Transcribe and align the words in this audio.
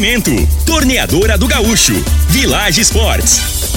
Oferecimento: 0.00 0.30
Torneadora 0.64 1.36
do 1.36 1.46
Gaúcho, 1.46 1.92
Village 2.30 2.80
Sports, 2.80 3.69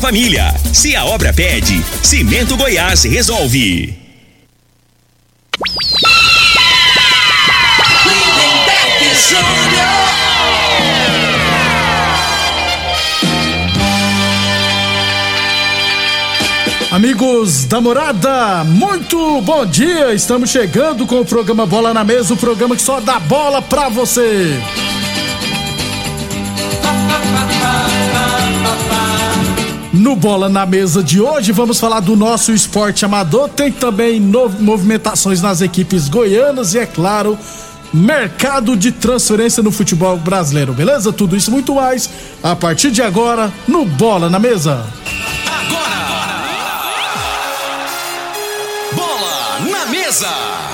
família. 0.00 0.54
Se 0.72 0.94
a 0.96 1.04
obra 1.04 1.32
pede, 1.32 1.84
Cimento 2.02 2.56
Goiás 2.56 3.04
resolve. 3.04 4.04
Amigos 16.94 17.64
da 17.64 17.80
morada, 17.80 18.62
muito 18.62 19.40
bom 19.40 19.66
dia! 19.66 20.14
Estamos 20.14 20.50
chegando 20.50 21.04
com 21.06 21.20
o 21.20 21.24
programa 21.24 21.66
Bola 21.66 21.92
na 21.92 22.04
Mesa 22.04 22.34
o 22.34 22.36
programa 22.36 22.76
que 22.76 22.82
só 22.82 23.00
dá 23.00 23.18
bola 23.18 23.60
pra 23.60 23.88
você. 23.88 24.56
No 30.04 30.14
Bola 30.14 30.50
na 30.50 30.66
Mesa 30.66 31.02
de 31.02 31.18
hoje, 31.18 31.50
vamos 31.50 31.80
falar 31.80 32.00
do 32.00 32.14
nosso 32.14 32.52
esporte 32.52 33.06
amador. 33.06 33.48
Tem 33.48 33.72
também 33.72 34.20
movimentações 34.20 35.40
nas 35.40 35.62
equipes 35.62 36.10
goianas 36.10 36.74
e, 36.74 36.78
é 36.78 36.84
claro, 36.84 37.38
mercado 37.90 38.76
de 38.76 38.92
transferência 38.92 39.62
no 39.62 39.72
futebol 39.72 40.18
brasileiro, 40.18 40.74
beleza? 40.74 41.10
Tudo 41.10 41.34
isso 41.34 41.50
muito 41.50 41.76
mais 41.76 42.10
a 42.42 42.54
partir 42.54 42.90
de 42.90 43.00
agora 43.00 43.50
no 43.66 43.86
Bola 43.86 44.28
na 44.28 44.38
Mesa. 44.38 44.84
Bola 48.94 49.58
na 49.70 49.86
mesa. 49.86 50.73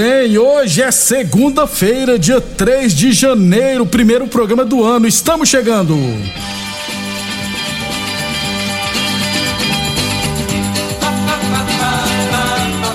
Bem, 0.00 0.38
hoje 0.38 0.80
é 0.80 0.90
segunda-feira, 0.90 2.18
dia 2.18 2.40
3 2.40 2.94
de 2.94 3.12
janeiro, 3.12 3.84
primeiro 3.84 4.26
programa 4.26 4.64
do 4.64 4.82
ano. 4.82 5.06
Estamos 5.06 5.46
chegando. 5.46 5.94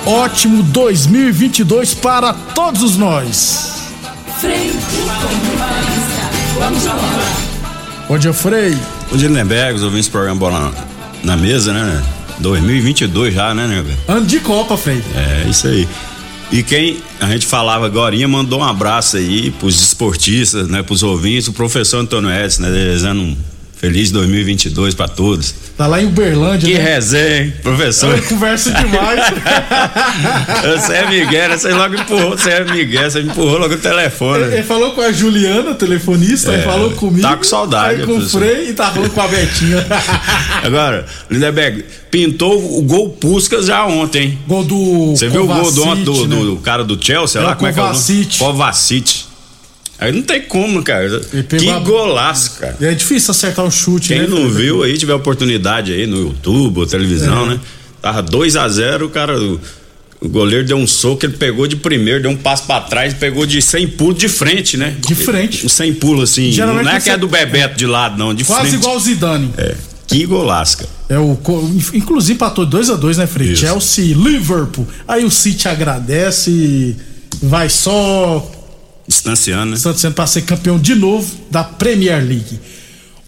Ótimo 0.03 0.63
2022 0.63 1.93
para 1.93 2.33
todos 2.33 2.97
nós. 2.97 3.83
Frei, 4.39 4.71
vamos. 6.57 6.83
Bom 8.07 8.17
dia, 8.17 8.33
Frei. 8.33 8.75
Bom 9.11 9.17
dia, 9.17 9.27
Lindenberg, 9.27 9.75
os 9.75 9.83
ouvintes 9.83 10.07
do 10.07 10.11
programa 10.11 10.39
Bola 10.39 10.59
na, 11.23 11.35
na 11.35 11.37
Mesa, 11.37 11.71
né? 11.71 12.03
2022 12.39 13.33
já, 13.33 13.53
né, 13.53 13.67
nego? 13.67 13.89
Ano 14.07 14.25
de 14.25 14.39
Copa, 14.39 14.75
Frei. 14.75 15.03
É, 15.15 15.47
isso 15.47 15.67
aí. 15.67 15.87
E 16.51 16.63
quem 16.63 16.97
a 17.19 17.27
gente 17.27 17.45
falava 17.45 17.85
agora 17.85 18.15
mandou 18.27 18.59
um 18.59 18.63
abraço 18.63 19.17
aí 19.17 19.51
pros 19.51 19.81
esportistas, 19.81 20.67
né, 20.67 20.83
pros 20.83 21.03
ouvintes, 21.03 21.47
o 21.47 21.53
professor 21.53 21.99
Antônio 21.99 22.31
Edson, 22.31 22.61
né, 22.63 22.71
desejando 22.71 23.21
um 23.21 23.37
feliz 23.85 24.11
2022 24.11 24.93
pra 24.95 25.07
todos. 25.07 25.53
Tá 25.77 25.87
lá 25.87 26.01
em 26.01 26.05
Uberlândia, 26.05 26.69
Que 26.69 26.77
né? 26.77 26.83
resenha, 26.95 27.37
hein, 27.43 27.53
professor? 27.61 28.11
Ela 28.13 28.21
conversa 28.21 28.71
demais. 28.71 29.19
Você 30.81 30.93
é 30.93 31.09
Miguel, 31.09 31.57
você 31.57 31.73
logo 31.73 31.95
empurrou, 31.95 32.31
você 32.37 32.49
é 32.49 32.63
Miguel, 32.63 33.09
você 33.11 33.19
empurrou 33.21 33.57
logo 33.59 33.73
o 33.73 33.77
telefone. 33.77 34.43
Ele 34.53 34.63
falou 34.63 34.91
com 34.91 35.01
a 35.01 35.11
Juliana, 35.11 35.73
telefonista, 35.75 36.53
É, 36.53 36.61
falou 36.61 36.91
comigo. 36.91 37.21
tá 37.21 37.35
com 37.35 37.43
saudade, 37.43 38.01
Aí 38.01 38.07
com 38.07 38.17
o. 38.17 38.29
Frei 38.29 38.69
e 38.69 38.73
tá 38.73 38.91
falando 38.91 39.09
com 39.11 39.21
a 39.21 39.27
Betinha. 39.27 39.85
Agora, 40.63 41.05
Lindenberg, 41.29 41.85
pintou 42.09 42.79
o 42.79 42.81
gol 42.83 43.09
Puskas 43.09 43.65
já 43.67 43.85
ontem. 43.85 44.37
Gol 44.47 44.63
do. 44.63 45.11
Você 45.15 45.27
viu 45.29 45.43
o 45.43 45.47
gol 45.47 45.71
do, 45.71 45.95
do, 45.95 46.03
do, 46.03 46.27
né? 46.27 46.35
do 46.45 46.55
cara 46.57 46.83
do 46.83 46.97
Chelsea 47.03 47.41
É 47.41 47.45
lá? 47.45 47.55
Como 47.55 47.67
é 47.67 47.73
que 47.73 47.79
é 47.79 47.83
o 47.83 47.85
nome? 47.87 47.97
Kovacic. 48.39 49.25
Aí 49.97 50.11
não 50.11 50.21
tem 50.21 50.41
como, 50.41 50.83
cara. 50.83 51.21
Que 51.47 51.69
a- 51.69 51.79
golaço, 51.79 52.59
cara. 52.59 52.75
É 52.81 52.93
difícil 52.93 53.31
acertar 53.31 53.63
um 53.65 53.71
chute, 53.71 54.09
Quem 54.09 54.19
né? 54.21 54.27
não 54.27 54.49
viu 54.49 54.83
aí, 54.83 54.97
tiver 54.97 55.13
oportunidade 55.13 55.93
aí 55.93 56.05
no 56.05 56.17
YouTube 56.17 56.79
ou 56.79 56.85
televisão, 56.85 57.45
É. 57.45 57.49
né? 57.51 57.59
Tava 58.01 58.21
2 58.21 58.55
a 58.55 58.67
0 58.67 59.05
o 59.05 59.09
cara. 59.09 59.39
O, 59.41 59.59
goleiro 60.29 60.65
deu 60.65 60.77
um 60.77 60.87
soco, 60.87 61.25
ele 61.25 61.33
pegou 61.37 61.67
de 61.67 61.75
primeiro, 61.75 62.21
deu 62.23 62.31
um 62.31 62.35
passo 62.37 62.63
pra 62.63 62.81
trás, 62.81 63.13
pegou 63.13 63.45
de 63.45 63.61
100 63.61 63.87
pulos 63.89 64.17
de 64.17 64.27
frente, 64.27 64.75
né? 64.75 64.95
De 64.99 65.13
frente. 65.13 65.65
Um 65.65 65.69
100 65.69 65.93
pulos 65.95 66.31
assim. 66.31 66.51
Geralmente 66.51 66.85
não 66.85 66.91
é 66.93 66.99
que 66.99 67.09
é 67.09 67.17
do 67.17 67.27
Bebeto 67.27 67.77
de 67.77 67.85
lado, 67.85 68.17
não, 68.17 68.33
de 68.33 68.43
Quase 68.43 68.69
frente. 68.69 68.81
igual 68.81 68.95
o 68.97 68.99
Zidane. 68.99 69.51
É. 69.57 69.75
Que 70.07 70.25
golaço, 70.25 70.77
cara. 70.77 70.89
É 71.09 71.19
o. 71.19 71.37
Inclusive 71.93 72.33
empatou 72.33 72.65
2x2, 72.65 73.17
né, 73.17 73.27
Frei? 73.27 73.55
Chelsea, 73.55 74.15
Liverpool. 74.15 74.87
Aí 75.07 75.23
o 75.25 75.31
City 75.31 75.67
agradece 75.67 76.95
vai 77.41 77.69
só 77.69 78.51
Distanciando, 79.07 79.71
né? 79.71 79.77
Sendo 79.77 80.13
para 80.13 80.27
ser 80.27 80.41
campeão 80.41 80.79
de 80.79 80.95
novo 80.95 81.31
da 81.51 81.63
Premier 81.63 82.23
League. 82.23 82.59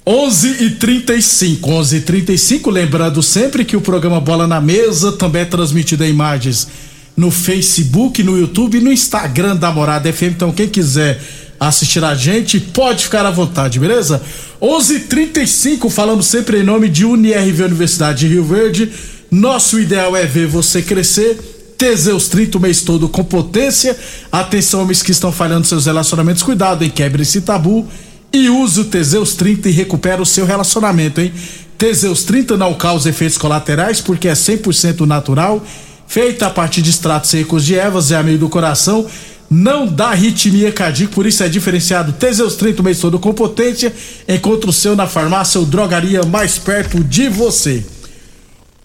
11 0.06 0.64
e 0.64 0.70
35 0.72 1.70
11 1.70 1.98
e 1.98 2.02
35 2.02 2.70
lembrando 2.70 3.22
sempre 3.22 3.66
que 3.66 3.76
o 3.76 3.82
programa 3.82 4.22
Bola 4.22 4.48
na 4.48 4.62
Mesa 4.62 5.12
também 5.12 5.42
é 5.42 5.46
transmitido 5.46 6.06
em 6.06 6.10
imagens 6.10 6.68
no 7.16 7.30
Facebook, 7.30 8.24
no 8.24 8.38
YouTube 8.38 8.78
e 8.78 8.82
no 8.82 8.92
Instagram 8.92 9.56
da 9.56 9.72
Morada 9.72 10.12
FM. 10.14 10.34
Então, 10.36 10.52
quem 10.52 10.70
quiser 10.70 11.20
assistir 11.60 12.04
a 12.04 12.14
gente, 12.16 12.60
pode 12.60 13.04
ficar 13.04 13.26
à 13.26 13.32
vontade, 13.32 13.80
beleza? 13.80 14.22
11 14.62 14.96
e 14.96 15.00
35 15.02 15.90
falamos 15.90 16.28
sempre 16.28 16.60
em 16.60 16.64
nome 16.64 16.88
de 16.88 17.04
UniRV 17.04 17.64
Universidade 17.64 18.20
de 18.20 18.28
Rio 18.28 18.46
Verde. 18.46 18.92
Nosso 19.30 19.80
ideal 19.80 20.16
é 20.16 20.26
ver 20.26 20.48
você 20.48 20.82
crescer. 20.82 21.38
Teseus 21.78 22.28
30 22.28 22.58
o 22.58 22.62
mês 22.62 22.82
todo 22.82 23.08
com 23.08 23.24
potência. 23.24 23.98
Atenção, 24.32 24.82
homens 24.82 25.04
que 25.04 25.12
estão 25.12 25.32
falhando 25.32 25.68
seus 25.68 25.86
relacionamentos, 25.86 26.42
cuidado, 26.42 26.84
hein? 26.84 26.90
Quebre 26.90 27.22
esse 27.22 27.42
tabu 27.42 27.88
e 28.34 28.50
use 28.50 28.82
o 28.82 28.86
Teseus 28.86 29.36
30 29.36 29.70
e 29.70 29.72
recupera 29.72 30.22
o 30.22 30.26
seu 30.26 30.46
relacionamento, 30.46 31.22
hein? 31.22 31.32
Teseus 31.78 32.24
30 32.24 32.58
não 32.58 32.74
causa 32.74 33.10
efeitos 33.10 33.38
colaterais 33.38 34.02
porque 34.02 34.28
é 34.28 34.34
100% 34.34 35.02
natural, 35.02 35.64
feita 36.08 36.48
a 36.48 36.50
partir 36.50 36.82
de 36.82 36.90
extratos 36.90 37.30
secos 37.30 37.64
de 37.64 37.76
ervas, 37.76 38.12
é 38.12 38.16
amigo 38.16 38.40
do 38.40 38.50
coração, 38.50 39.06
não 39.50 39.86
dá 39.86 40.08
arritmia 40.08 40.72
cardíaca, 40.72 41.14
por 41.14 41.26
isso 41.26 41.44
é 41.44 41.48
diferenciado. 41.48 42.12
Teseus 42.14 42.56
30 42.56 42.82
o 42.82 42.84
mês 42.84 43.00
todo 43.00 43.18
com 43.20 43.34
potência. 43.34 43.94
Encontre 44.28 44.70
o 44.70 44.74
seu 44.74 44.96
na 44.96 45.08
farmácia 45.08 45.60
ou 45.60 45.66
drogaria 45.66 46.24
mais 46.24 46.58
perto 46.58 47.02
de 47.04 47.30
você. 47.30 47.86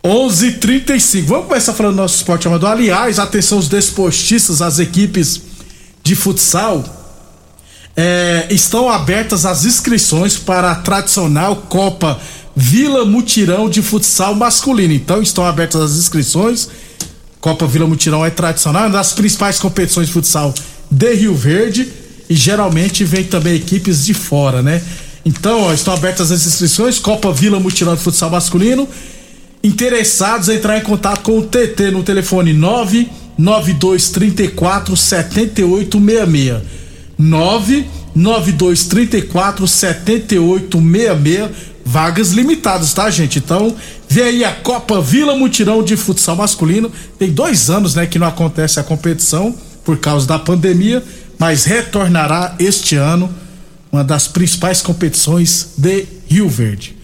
11:35. 0.04 1.26
Vamos 1.26 1.46
começar 1.46 1.72
falando 1.72 1.94
do 1.94 2.02
nosso 2.02 2.16
esporte 2.16 2.46
amador. 2.46 2.70
Aliás, 2.70 3.18
atenção 3.18 3.58
os 3.58 3.68
desportistas, 3.68 4.60
as 4.60 4.78
equipes 4.78 5.40
de 6.02 6.14
futsal 6.14 6.84
é, 7.96 8.46
estão 8.50 8.90
abertas 8.90 9.46
as 9.46 9.64
inscrições 9.64 10.36
para 10.36 10.72
a 10.72 10.74
tradicional 10.74 11.56
Copa 11.68 12.20
Vila 12.56 13.04
Mutirão 13.04 13.68
de 13.70 13.82
Futsal 13.82 14.34
Masculino. 14.34 14.92
Então 14.92 15.22
estão 15.22 15.44
abertas 15.44 15.80
as 15.80 15.92
inscrições 15.92 16.68
Copa 17.42 17.66
Vila 17.66 17.88
Mutirão 17.88 18.24
é 18.24 18.30
tradicional, 18.30 18.84
é 18.84 18.86
uma 18.86 18.92
das 18.92 19.12
principais 19.12 19.58
competições 19.58 20.06
de 20.06 20.12
futsal 20.12 20.54
de 20.88 21.12
Rio 21.12 21.34
Verde 21.34 21.92
e 22.30 22.36
geralmente 22.36 23.02
vem 23.02 23.24
também 23.24 23.56
equipes 23.56 24.06
de 24.06 24.14
fora, 24.14 24.62
né? 24.62 24.80
Então, 25.24 25.62
ó, 25.62 25.72
estão 25.74 25.92
abertas 25.92 26.30
as 26.30 26.46
inscrições, 26.46 27.00
Copa 27.00 27.32
Vila 27.32 27.58
Mutirão 27.58 27.96
de 27.96 28.00
Futsal 28.00 28.30
Masculino. 28.30 28.88
Interessados 29.64 30.48
em 30.48 30.56
entrar 30.56 30.76
em 30.78 30.82
contato 30.82 31.22
com 31.22 31.38
o 31.38 31.46
TT 31.46 31.92
no 31.92 32.02
telefone 32.02 32.52
99234 32.52 34.96
7866. 34.96 36.82
99234 37.18 39.68
7866. 39.68 41.72
Vagas 41.84 42.30
limitadas, 42.30 42.94
tá, 42.94 43.10
gente? 43.10 43.38
Então, 43.38 43.74
vem 44.08 44.24
aí 44.24 44.44
a 44.44 44.52
Copa 44.52 45.00
Vila 45.00 45.36
Mutirão 45.36 45.82
de 45.82 45.96
Futsal 45.96 46.36
Masculino. 46.36 46.90
Tem 47.18 47.30
dois 47.30 47.70
anos, 47.70 47.94
né, 47.94 48.06
que 48.06 48.18
não 48.18 48.26
acontece 48.26 48.80
a 48.80 48.84
competição 48.84 49.54
por 49.84 49.98
causa 49.98 50.26
da 50.26 50.38
pandemia, 50.38 51.02
mas 51.38 51.64
retornará 51.64 52.54
este 52.58 52.94
ano 52.94 53.32
uma 53.90 54.02
das 54.02 54.26
principais 54.26 54.80
competições 54.80 55.74
de 55.76 56.06
Rio 56.28 56.48
Verde. 56.48 56.96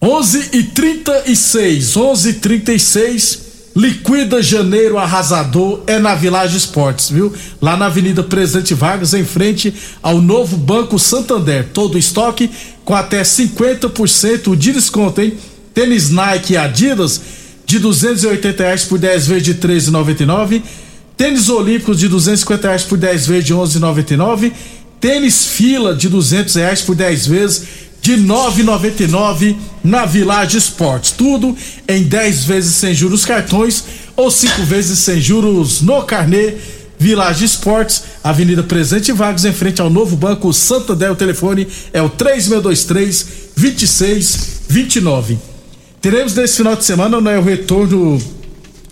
11 0.00 0.50
e 0.52 0.62
36, 0.62 1.96
11 1.96 2.28
e 2.28 2.32
36 2.34 3.46
Liquida 3.76 4.42
Janeiro 4.42 4.96
Arrasador 4.96 5.82
é 5.86 5.98
na 5.98 6.14
Village 6.14 6.56
Esportes, 6.56 7.10
viu? 7.10 7.30
Lá 7.60 7.76
na 7.76 7.86
Avenida 7.86 8.22
Presidente 8.22 8.72
Vargas, 8.72 9.12
em 9.12 9.22
frente 9.22 9.74
ao 10.02 10.18
novo 10.18 10.56
Banco 10.56 10.98
Santander. 10.98 11.66
Todo 11.74 11.98
estoque 11.98 12.50
com 12.86 12.94
até 12.94 13.20
50% 13.20 14.56
de 14.56 14.72
desconto, 14.72 15.20
hein? 15.20 15.34
Tênis 15.74 16.08
Nike 16.08 16.54
e 16.54 16.56
Adidas 16.56 17.20
de 17.66 17.78
280 17.78 18.62
reais 18.62 18.84
por 18.84 18.98
10 18.98 19.26
vezes 19.26 19.42
de 19.42 19.54
13,99. 19.56 20.62
Tênis 21.14 21.50
Olímpicos 21.50 21.98
de 21.98 22.08
250 22.08 22.68
reais 22.68 22.82
por 22.82 22.96
10 22.96 23.26
vezes 23.26 23.44
de 23.44 23.52
11,99. 23.54 24.52
Tênis 24.98 25.44
Fila 25.44 25.94
de 25.94 26.08
200 26.08 26.54
reais 26.54 26.80
por 26.80 26.94
10 26.94 27.26
vezes 27.26 27.66
de 28.06 28.16
9,99 28.18 29.56
na 29.82 30.06
Village 30.06 30.56
Esportes. 30.56 31.10
Tudo 31.10 31.56
em 31.88 32.04
10 32.04 32.44
vezes 32.44 32.76
sem 32.76 32.94
juros 32.94 33.24
cartões 33.24 33.82
ou 34.14 34.30
5 34.30 34.62
vezes 34.62 35.00
sem 35.00 35.20
juros 35.20 35.82
no 35.82 36.04
carnê. 36.04 36.54
Village 37.00 37.44
Esportes, 37.44 38.04
Avenida 38.22 38.62
Presidente 38.62 39.10
Vargas, 39.10 39.44
em 39.44 39.52
frente 39.52 39.80
ao 39.82 39.90
novo 39.90 40.14
Banco 40.14 40.52
Santander. 40.52 41.10
O 41.10 41.16
telefone 41.16 41.66
é 41.92 42.00
o 42.00 42.08
3623 42.08 43.26
2629. 43.56 45.36
Teremos 46.00 46.32
nesse 46.36 46.58
final 46.58 46.76
de 46.76 46.84
semana 46.84 47.20
né, 47.20 47.36
o 47.36 47.42
retorno 47.42 48.22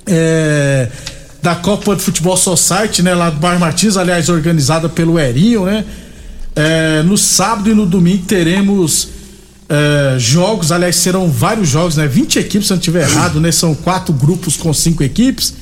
é, 0.06 0.88
da 1.40 1.54
Copa 1.54 1.94
de 1.94 2.02
Futebol 2.02 2.36
Society, 2.36 3.00
né, 3.00 3.14
lá 3.14 3.30
do 3.30 3.38
Bar 3.38 3.60
Martins, 3.60 3.96
aliás, 3.96 4.28
organizada 4.28 4.88
pelo 4.88 5.20
Erinho, 5.20 5.66
né? 5.66 5.84
É, 6.56 7.02
no 7.02 7.18
sábado 7.18 7.70
e 7.70 7.74
no 7.74 7.84
domingo 7.84 8.24
teremos 8.26 9.08
é, 9.68 10.18
jogos, 10.18 10.70
aliás, 10.70 10.96
serão 10.96 11.28
vários 11.28 11.68
jogos, 11.68 11.96
né? 11.96 12.06
20 12.06 12.38
equipes, 12.38 12.68
se 12.68 12.72
eu 12.72 12.76
não 12.76 12.80
estiver 12.80 13.08
errado, 13.08 13.40
né? 13.40 13.50
São 13.50 13.74
quatro 13.74 14.12
grupos 14.12 14.56
com 14.56 14.72
cinco 14.72 15.02
equipes. 15.02 15.54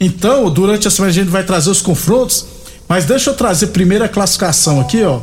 Então, 0.00 0.50
durante 0.50 0.88
a 0.88 0.90
semana 0.90 1.10
a 1.10 1.14
gente 1.14 1.28
vai 1.28 1.44
trazer 1.44 1.70
os 1.70 1.82
confrontos, 1.82 2.46
mas 2.88 3.04
deixa 3.04 3.30
eu 3.30 3.34
trazer 3.34 3.68
primeiro 3.68 4.04
a 4.04 4.08
classificação 4.08 4.80
aqui, 4.80 5.02
ó. 5.02 5.20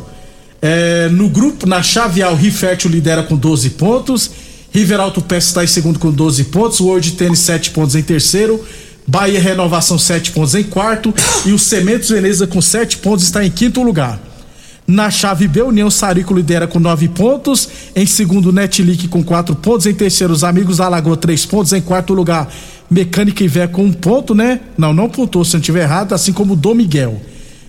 É, 0.61 1.09
no 1.09 1.29
grupo, 1.29 1.67
na 1.67 1.83
chave 1.83 2.23
A, 2.23 2.31
o 2.31 2.35
Rifértil 2.35 2.89
lidera 2.89 3.23
com 3.23 3.35
12 3.35 3.71
pontos. 3.71 4.31
River 4.71 4.99
Alto 4.99 5.21
Pest 5.21 5.47
está 5.47 5.63
em 5.63 5.67
segundo 5.67 5.99
com 5.99 6.11
12 6.11 6.45
pontos. 6.45 6.79
World 6.79 7.11
Tênis 7.13 7.39
7 7.39 7.71
pontos 7.71 7.95
em 7.95 8.01
terceiro. 8.01 8.63
Bahia 9.07 9.39
Renovação 9.39 9.97
7 9.97 10.31
pontos 10.31 10.55
em 10.55 10.63
quarto. 10.63 11.13
E 11.45 11.53
o 11.53 11.59
Cementos 11.59 12.09
Veneza 12.09 12.47
com 12.47 12.61
7 12.61 12.97
pontos 12.97 13.23
está 13.25 13.45
em 13.45 13.51
quinto 13.51 13.81
lugar. 13.81 14.19
Na 14.87 15.11
chave 15.11 15.49
B, 15.49 15.63
União 15.63 15.91
Sarico 15.91 16.33
lidera 16.33 16.65
com 16.65 16.79
nove 16.79 17.09
pontos. 17.09 17.67
Em 17.93 18.05
segundo, 18.05 18.53
Netlick 18.53 19.09
com 19.09 19.21
quatro 19.21 19.53
pontos. 19.53 19.85
Em 19.85 19.93
terceiro, 19.93 20.31
os 20.31 20.45
Amigos 20.45 20.77
da 20.77 20.87
Lagoa, 20.87 21.17
três 21.17 21.45
pontos. 21.45 21.73
Em 21.73 21.81
quarto 21.81 22.13
lugar, 22.13 22.49
Mecânica 22.89 23.43
e 23.43 23.49
Vé 23.49 23.67
com 23.67 23.83
um 23.83 23.91
ponto, 23.91 24.33
né? 24.33 24.61
Não, 24.77 24.93
não 24.93 25.09
pontou 25.09 25.43
se 25.43 25.57
eu 25.57 25.59
estiver 25.59 25.83
errado, 25.83 26.13
assim 26.13 26.31
como 26.31 26.55
Dom 26.55 26.73
Miguel. 26.73 27.21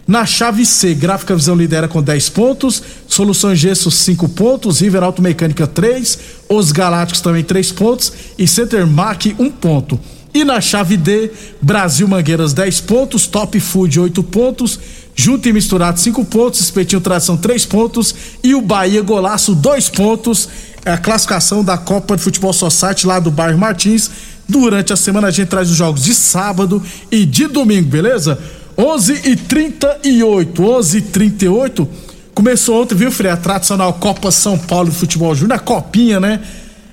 Na 0.06 0.24
chave 0.24 0.64
C, 0.64 0.94
Gráfica 0.94 1.34
Visão 1.34 1.56
lidera 1.56 1.88
com 1.88 2.00
10 2.00 2.28
pontos, 2.30 2.82
Soluções 3.08 3.58
Gesso 3.58 3.90
5 3.90 4.28
pontos, 4.30 4.80
River 4.80 5.02
Auto 5.02 5.20
Mecânica 5.20 5.66
3, 5.66 6.18
Os 6.48 6.72
Galácticos 6.72 7.20
também 7.20 7.42
3 7.42 7.72
pontos 7.72 8.12
e 8.38 8.46
Center 8.46 8.86
Mac 8.86 9.26
1 9.38 9.50
ponto. 9.50 10.00
E 10.32 10.44
na 10.44 10.60
chave 10.60 10.96
D, 10.96 11.30
Brasil 11.60 12.06
Mangueiras 12.06 12.52
10 12.52 12.80
pontos, 12.82 13.26
Top 13.26 13.58
Food 13.58 13.98
8 14.00 14.22
pontos, 14.24 14.78
Junto 15.14 15.48
e 15.48 15.52
Misturado 15.52 15.98
5 15.98 16.24
pontos, 16.26 16.60
Espetinho 16.60 17.00
Tradição 17.00 17.36
3 17.36 17.66
pontos 17.66 18.14
e 18.42 18.54
o 18.54 18.62
Bahia 18.62 19.02
Golaço 19.02 19.54
2 19.54 19.88
pontos. 19.88 20.48
É 20.84 20.92
a 20.92 20.98
classificação 20.98 21.64
da 21.64 21.76
Copa 21.76 22.16
de 22.16 22.22
Futebol 22.22 22.52
Society 22.52 23.06
lá 23.06 23.18
do 23.18 23.30
bairro 23.30 23.58
Martins. 23.58 24.10
Durante 24.48 24.92
a 24.92 24.96
semana 24.96 25.28
a 25.28 25.30
gente 25.30 25.48
traz 25.48 25.70
os 25.70 25.76
jogos 25.76 26.04
de 26.04 26.14
sábado 26.14 26.82
e 27.10 27.26
de 27.26 27.48
domingo, 27.48 27.88
beleza? 27.88 28.38
11 28.76 29.22
e 29.24 29.34
38, 29.34 30.62
11 30.62 30.98
e 30.98 31.02
38. 31.02 31.88
Começou 32.32 32.80
ontem, 32.80 32.94
viu, 32.94 33.10
Frei? 33.10 33.32
A 33.32 33.36
tradicional 33.36 33.92
Copa 33.94 34.30
São 34.30 34.56
Paulo 34.56 34.88
de 34.88 34.96
Futebol 34.96 35.34
Júnior, 35.34 35.56
a 35.56 35.58
copinha, 35.58 36.20
né? 36.20 36.40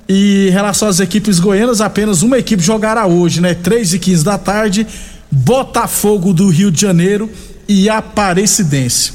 E 0.07 0.47
em 0.49 0.51
relação 0.51 0.87
às 0.87 0.99
equipes 0.99 1.39
goianas, 1.39 1.81
apenas 1.81 2.21
uma 2.21 2.37
equipe 2.37 2.61
jogará 2.61 3.07
hoje, 3.07 3.41
né? 3.41 3.53
3 3.53 3.95
e 3.95 3.99
15 3.99 4.23
da 4.23 4.37
tarde, 4.37 4.85
Botafogo 5.31 6.33
do 6.33 6.49
Rio 6.49 6.71
de 6.71 6.79
Janeiro 6.79 7.29
e 7.67 7.89
Aparecidense. 7.89 9.13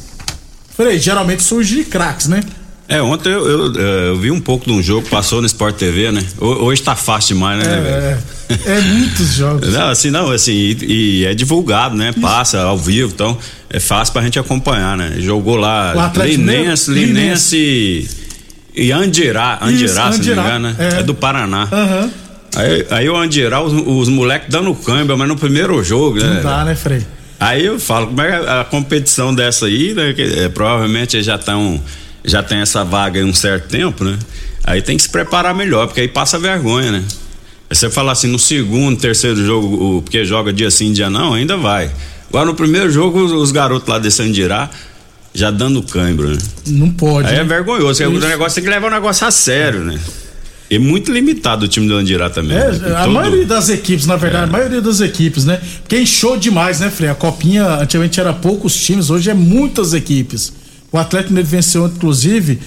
Frei, 0.76 0.98
geralmente 0.98 1.42
surge 1.42 1.76
de 1.76 1.84
craques, 1.84 2.26
né? 2.26 2.42
É, 2.88 3.00
ontem 3.00 3.28
eu, 3.28 3.46
eu, 3.46 3.74
eu, 3.74 4.18
vi 4.18 4.32
um 4.32 4.40
pouco 4.40 4.66
de 4.66 4.72
um 4.72 4.82
jogo, 4.82 5.08
passou 5.08 5.40
no 5.40 5.46
Sport 5.46 5.76
TV, 5.76 6.10
né? 6.10 6.26
Hoje 6.40 6.82
tá 6.82 6.96
fácil 6.96 7.36
demais, 7.36 7.64
né, 7.64 7.72
é, 7.72 7.80
velho? 7.80 8.66
É, 8.66 8.78
é 8.78 8.80
muitos 8.80 9.28
jogos. 9.34 9.72
Não, 9.72 9.88
assim, 9.90 10.10
não, 10.10 10.28
assim, 10.32 10.52
e, 10.52 11.20
e 11.20 11.24
é 11.24 11.32
divulgado, 11.32 11.94
né? 11.94 12.10
Isso. 12.10 12.20
Passa 12.20 12.62
ao 12.62 12.76
vivo, 12.76 13.12
então 13.14 13.38
é 13.68 13.78
fácil 13.78 14.12
pra 14.12 14.22
gente 14.22 14.40
acompanhar, 14.40 14.96
né? 14.96 15.14
Jogou 15.18 15.54
lá 15.54 16.10
Linense, 16.16 16.90
Linense 16.90 18.10
e 18.74 18.92
Andirá, 18.92 19.58
Andirá, 19.60 20.12
se 20.12 20.18
não 20.18 20.26
me 20.26 20.32
engano, 20.32 20.68
né? 20.68 20.76
É, 20.78 21.00
é 21.00 21.02
do 21.02 21.14
Paraná. 21.14 21.68
Uhum. 21.70 22.10
Aí, 22.56 22.86
aí 22.90 23.08
o 23.08 23.16
Andirá, 23.16 23.62
os, 23.62 23.72
os 23.72 24.08
moleques 24.08 24.48
dando 24.48 24.74
câmbio, 24.74 25.16
mas 25.16 25.28
no 25.28 25.36
primeiro 25.36 25.82
jogo, 25.84 26.18
né? 26.18 26.34
Não 26.34 26.42
dá, 26.42 26.64
né, 26.64 26.74
Frei? 26.74 27.04
Aí 27.38 27.64
eu 27.64 27.80
falo, 27.80 28.08
como 28.08 28.20
é 28.20 28.36
a, 28.36 28.60
a 28.60 28.64
competição 28.64 29.34
dessa 29.34 29.66
aí, 29.66 29.94
né? 29.94 30.12
Que, 30.12 30.22
é, 30.22 30.48
provavelmente 30.48 31.22
já 31.22 31.36
estão 31.36 31.80
já 32.22 32.42
tem 32.42 32.58
essa 32.58 32.84
vaga 32.84 33.18
em 33.20 33.24
um 33.24 33.32
certo 33.32 33.68
tempo, 33.68 34.04
né? 34.04 34.18
Aí 34.62 34.82
tem 34.82 34.96
que 34.96 35.02
se 35.02 35.08
preparar 35.08 35.54
melhor, 35.54 35.86
porque 35.86 36.02
aí 36.02 36.08
passa 36.08 36.38
vergonha, 36.38 36.92
né? 36.92 37.04
Aí 37.70 37.76
você 37.76 37.88
fala 37.88 38.12
assim, 38.12 38.26
no 38.26 38.38
segundo, 38.38 39.00
terceiro 39.00 39.44
jogo, 39.44 39.96
o, 39.96 40.02
porque 40.02 40.24
joga 40.24 40.52
dia 40.52 40.70
sim, 40.70 40.92
dia 40.92 41.08
não, 41.08 41.34
ainda 41.34 41.56
vai. 41.56 41.90
Agora 42.28 42.44
no 42.44 42.54
primeiro 42.54 42.90
jogo, 42.90 43.20
os, 43.20 43.32
os 43.32 43.52
garotos 43.52 43.88
lá 43.88 43.98
de 43.98 44.10
Sandirá 44.10 44.68
já 45.32 45.50
dando 45.50 45.82
cãibro, 45.82 46.30
né? 46.30 46.38
Não 46.66 46.90
pode. 46.90 47.28
Aí 47.28 47.34
né? 47.34 47.40
é 47.40 47.44
vergonhoso, 47.44 48.04
o 48.04 48.18
negócio 48.18 48.56
tem 48.56 48.64
que 48.64 48.70
levar 48.70 48.88
o 48.88 48.90
negócio 48.90 49.26
a 49.26 49.30
sério, 49.30 49.80
né? 49.80 49.98
É 50.68 50.78
muito 50.78 51.10
limitado 51.12 51.64
o 51.64 51.68
time 51.68 51.88
do 51.88 51.96
Andirá 51.96 52.30
também. 52.30 52.56
É, 52.56 52.70
né? 52.70 52.94
a 52.94 53.02
Todo... 53.02 53.12
maioria 53.12 53.44
das 53.44 53.68
equipes, 53.68 54.06
na 54.06 54.14
verdade, 54.14 54.44
é. 54.44 54.48
a 54.48 54.50
maioria 54.50 54.80
das 54.80 55.00
equipes, 55.00 55.44
né? 55.44 55.60
Porque 55.82 55.98
encheu 56.00 56.36
demais, 56.36 56.78
né, 56.78 56.90
Frei? 56.90 57.10
A 57.10 57.14
copinha 57.14 57.66
antigamente 57.66 58.20
era 58.20 58.32
poucos 58.32 58.74
times, 58.76 59.10
hoje 59.10 59.30
é 59.30 59.34
muitas 59.34 59.94
equipes. 59.94 60.52
O 60.92 60.98
Atlético 60.98 61.30
Mineiro 61.32 61.48
venceu, 61.48 61.86
inclusive, 61.86 62.60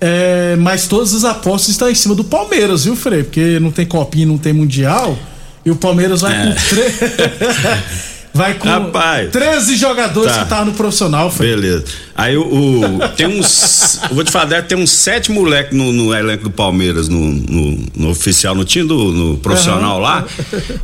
é, 0.00 0.56
mas 0.56 0.86
todas 0.86 1.14
as 1.14 1.24
apostas 1.24 1.70
estão 1.70 1.90
em 1.90 1.94
cima 1.94 2.14
do 2.14 2.24
Palmeiras, 2.24 2.84
viu, 2.84 2.96
Frei? 2.96 3.22
Porque 3.22 3.60
não 3.60 3.70
tem 3.70 3.84
copinha, 3.84 4.26
não 4.26 4.38
tem 4.38 4.54
mundial. 4.54 5.18
E 5.64 5.70
o 5.70 5.76
Palmeiras 5.76 6.22
vai 6.22 6.32
é. 6.32 6.46
com 6.46 6.54
três. 6.74 6.94
vai 8.34 8.54
com 8.54 8.68
Rapaz, 8.68 9.30
13 9.30 9.76
jogadores 9.76 10.32
tá. 10.32 10.38
que 10.38 10.44
estavam 10.44 10.64
no 10.66 10.72
profissional. 10.72 11.30
Beleza. 11.30 11.84
Aí 12.14 12.36
o, 12.36 12.42
o 12.42 13.08
tem 13.16 13.26
uns. 13.26 14.00
vou 14.10 14.24
te 14.24 14.30
falar, 14.30 14.46
deve 14.46 14.66
ter 14.68 14.74
uns 14.74 14.90
sete 14.90 15.30
moleques 15.30 15.76
no, 15.76 15.92
no, 15.92 16.14
elenco 16.14 16.44
do 16.44 16.50
Palmeiras, 16.50 17.08
no, 17.08 17.18
no, 17.18 17.78
no, 17.96 18.10
oficial, 18.10 18.54
no 18.54 18.64
time 18.64 18.86
do 18.86 19.12
no 19.12 19.36
profissional 19.38 19.96
uhum. 19.96 20.02
lá, 20.02 20.26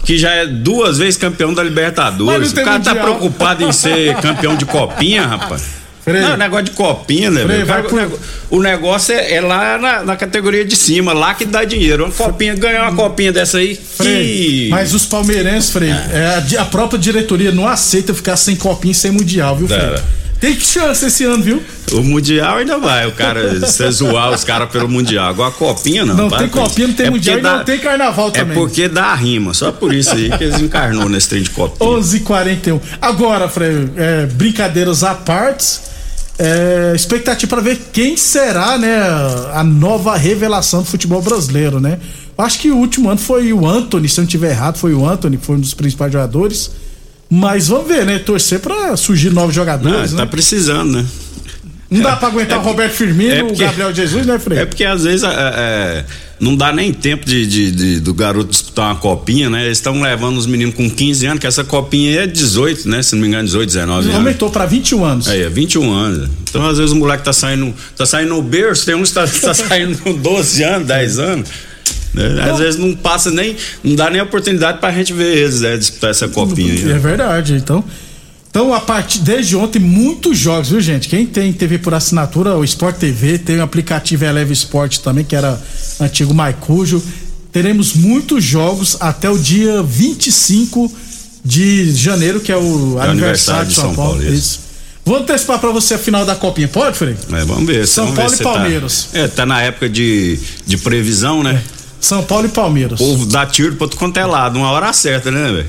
que 0.05 0.19
já 0.19 0.31
é 0.31 0.47
duas 0.47 0.99
vezes 0.99 1.17
campeão 1.17 1.53
da 1.53 1.63
Libertadores. 1.63 2.53
O 2.53 2.55
cara 2.55 2.67
tá 2.67 2.73
mundial. 2.75 2.95
tá 2.95 3.03
preocupado 3.03 3.65
em 3.65 3.73
ser 3.73 4.17
campeão 4.17 4.57
de 4.57 4.65
copinha, 4.65 5.27
rapaz. 5.27 5.88
Frei. 6.09 6.23
Não, 6.23 6.37
negócio 6.37 6.65
de 6.65 6.71
copinha, 6.73 7.31
né? 7.31 7.45
Frei, 7.45 7.65
cara, 7.65 7.83
por... 7.85 8.21
O 8.51 8.61
negócio 8.61 9.15
é, 9.15 9.35
é 9.35 9.41
lá 9.41 9.79
na, 9.79 10.03
na, 10.05 10.17
categoria 10.17 10.65
de 10.65 10.77
cima, 10.77 11.13
lá 11.13 11.35
que 11.35 11.45
dá 11.45 11.65
dinheiro. 11.65 12.05
Uma 12.05 12.13
copinha, 12.13 12.55
ganhar 12.55 12.83
uma 12.83 12.95
copinha 12.95 13.33
dessa 13.33 13.59
aí. 13.59 13.79
Que... 14.01 14.69
Mas 14.71 14.95
os 14.95 15.07
palmeirenses, 15.07 15.71
Frei, 15.71 15.91
é. 15.91 16.09
É, 16.13 16.57
a, 16.59 16.63
a, 16.63 16.65
própria 16.65 16.99
diretoria 16.99 17.53
não 17.53 17.69
aceita 17.69 18.15
ficar 18.15 18.37
sem 18.37 18.57
copinha 18.57 18.95
sem 18.95 19.11
mundial, 19.11 19.57
viu, 19.57 19.69
Frei? 19.69 19.81
É. 19.81 20.03
Tem 20.41 20.55
que 20.55 20.65
chance 20.65 21.05
esse 21.05 21.25
ano, 21.25 21.43
viu? 21.43 21.63
O 21.91 22.03
Mundial 22.03 22.59
ainda 22.59 22.79
vai, 22.79 23.07
o 23.09 23.13
cara, 23.13 23.59
você 23.59 23.91
zoar 23.91 24.31
os 24.31 24.45
caras 24.45 24.71
pelo 24.71 24.89
Mundial. 24.89 25.29
Agora 25.29 25.49
a 25.49 25.53
copinha 25.53 26.05
não. 26.05 26.15
Não 26.15 26.31
tem 26.31 26.49
copinha, 26.49 26.87
não 26.87 26.95
tem 26.95 27.07
É 27.07 27.11
mundial 27.11 27.39
e 27.39 27.41
porque 27.41 27.57
não 27.57 27.65
tem 27.65 27.79
carnaval 27.79 28.29
É 28.29 28.31
também. 28.31 28.57
porque 28.57 28.89
dá 28.89 29.15
rima, 29.15 29.53
só 29.53 29.73
por 29.73 29.93
isso 29.93 30.15
aí 30.15 30.31
que 30.31 30.45
eles 30.45 30.61
encarnou 30.61 31.09
nesse 31.09 31.29
trem 31.29 31.43
de 31.43 31.51
copinha. 31.51 31.91
11:41. 31.91 32.81
Agora, 33.01 33.49
Frei, 33.49 33.89
é, 33.97 34.27
brincadeiras 34.27 35.03
à 35.03 35.15
parte, 35.15 35.81
é, 36.39 36.93
expectativa 36.95 37.49
para 37.49 37.63
ver 37.63 37.79
quem 37.93 38.17
será, 38.17 38.79
né, 38.79 38.97
a 39.53 39.65
nova 39.65 40.17
revelação 40.17 40.83
do 40.83 40.87
futebol 40.89 41.21
brasileiro, 41.21 41.81
né? 41.81 41.99
Acho 42.37 42.61
que 42.61 42.71
o 42.71 42.77
último 42.77 43.09
ano 43.09 43.19
foi 43.19 43.53
o 43.53 43.67
Anthony, 43.67 44.09
se 44.09 44.21
eu 44.21 44.23
não 44.23 44.27
estiver 44.27 44.51
errado, 44.51 44.79
foi 44.79 44.95
o 44.95 45.07
Anthony, 45.09 45.37
que 45.37 45.45
foi 45.45 45.57
um 45.57 45.61
dos 45.61 45.75
principais 45.75 46.13
jogadores. 46.13 46.71
Mas 47.29 47.69
vamos 47.69 47.89
ver, 47.89 48.07
né? 48.07 48.19
Torcer 48.21 48.61
para 48.61 48.97
surgir 48.97 49.31
novos 49.31 49.51
Ah, 49.51 49.55
jogadores, 49.55 50.13
tá 50.13 50.19
né? 50.19 50.27
precisando, 50.27 50.93
né? 50.93 51.07
Não 51.91 52.03
dá 52.03 52.17
pra 52.17 52.29
aguentar 52.29 52.59
o 52.59 52.63
Roberto 52.63 52.93
Firmino, 52.93 53.33
é 53.33 53.39
porque- 53.43 53.55
o 53.55 53.67
Gabriel 53.67 53.95
Jesus, 53.95 54.27
né, 54.27 54.39
Frei? 54.39 54.59
É 54.59 54.67
porque 54.67 54.85
às 54.85 55.05
vezes 55.05 55.23
é, 55.23 55.29
é, 55.31 56.05
não 56.39 56.55
dá 56.55 56.71
nem 56.71 56.93
tempo 56.93 57.25
de, 57.25 57.47
de- 57.47 57.71
de- 57.73 58.01
do 58.01 58.13
garoto 58.13 58.51
disputar 58.51 58.87
uma 58.93 58.97
copinha, 58.97 59.49
né? 59.49 59.65
Eles 59.65 59.79
estão 59.79 59.99
levando 60.03 60.37
os 60.37 60.47
meninos 60.47 60.75
com 60.75 60.89
15 60.91 61.25
anos, 61.25 61.41
que 61.41 61.47
essa 61.47 61.65
copinha 61.65 62.11
aí 62.11 62.19
é 62.19 62.27
18, 62.27 62.87
né? 62.89 63.03
Se 63.03 63.15
não 63.15 63.23
me 63.23 63.29
engano, 63.29 63.45
18, 63.45 63.67
19 63.69 64.05
anos. 64.07 64.15
Aumentou 64.17 64.51
pra 64.51 64.67
21 64.67 65.03
anos. 65.05 65.29
Aí, 65.29 65.43
é 65.43 65.49
21 65.49 65.91
anos. 65.91 66.29
Então, 66.49 66.67
às 66.67 66.77
vezes, 66.77 66.93
o 66.93 66.97
moleque 66.97 67.25
tá 67.25 67.33
saindo, 67.33 67.75
tá 67.97 68.05
saindo 68.05 68.29
no 68.35 68.43
berço, 68.43 68.85
tem 68.85 68.95
uns 68.95 69.09
que 69.09 69.15
tá, 69.15 69.27
tá 69.41 69.55
saindo 69.55 69.97
com 69.99 70.13
12 70.13 70.63
anos, 70.63 70.87
10 70.87 71.19
anos. 71.19 71.49
né? 72.13 72.51
Às 72.53 72.59
vezes 72.59 72.79
não 72.79 72.95
passa 72.95 73.31
nem, 73.31 73.57
não 73.83 73.95
dá 73.95 74.11
nem 74.11 74.21
oportunidade 74.21 74.79
pra 74.79 74.91
gente 74.93 75.13
ver 75.15 75.39
eles, 75.39 75.63
né, 75.63 75.77
disputar 75.79 76.11
essa 76.11 76.29
copinha. 76.29 76.75
É 76.75 76.85
né? 76.85 76.99
verdade, 76.99 77.55
então. 77.55 77.83
Então, 78.51 78.73
a 78.73 78.81
partir 78.81 79.21
desde 79.21 79.55
ontem, 79.57 79.79
muitos 79.79 80.39
jogos, 80.39 80.71
viu, 80.71 80.81
gente? 80.81 81.09
Quem 81.09 81.27
tem 81.27 81.53
TV 81.53 81.79
por 81.79 81.93
assinatura, 81.95 82.57
o 82.57 82.65
Sport 82.65 82.97
TV, 82.97 83.39
tem 83.39 83.59
o 83.59 83.63
aplicativo 83.63 84.25
Eleve 84.25 84.53
Sport 84.55 84.99
também, 84.99 85.25
que 85.25 85.37
era 85.37 85.61
antigo 86.01 86.33
Maicujo. 86.35 87.03
Teremos 87.53 87.95
muitos 87.95 88.43
jogos 88.43 88.97
até 89.01 89.29
o 89.31 89.39
dia 89.39 89.83
25 89.83 90.91
de 91.45 91.93
janeiro, 91.95 92.41
que 92.41 92.51
é 92.51 92.57
o 92.57 92.99
aniversário, 93.01 93.69
de 93.69 93.75
São, 93.75 93.95
Paulo. 93.95 94.23
isso. 94.23 94.61
Vou 95.05 95.17
antecipar 95.19 95.59
pra 95.59 95.71
você 95.71 95.95
a 95.95 95.99
final 95.99 96.25
da 96.27 96.35
Copinha, 96.35 96.69
pode, 96.69 96.97
Frei? 96.99 97.17
Mas 97.29 97.47
vamos 97.47 97.67
ver. 97.67 97.87
São 97.87 98.07
vamos 98.07 98.19
Paulo 98.19 98.31
ver 98.31 98.37
e 98.37 98.45
tá- 98.45 98.53
Palmeiras. 98.53 99.09
é, 99.15 99.29
tá 99.29 99.47
na 99.47 99.63
época 99.63 99.89
de, 99.89 100.39
de 100.67 100.77
previsão, 100.79 101.43
né? 101.43 101.63
São 102.01 102.23
Paulo 102.23 102.47
e 102.47 102.51
Palmeiras. 102.51 103.01
O 103.01 103.05
povo 103.05 103.27
dá 103.27 103.47
tiro 103.47 103.75
pra 103.77 103.85
outro 103.85 103.99
quanto 103.99 104.19
é 104.19 104.27
lado, 104.27 104.59
uma 104.59 104.71
hora 104.71 104.93
certa, 104.93 105.31
né, 105.31 105.51
velho? 105.53 105.67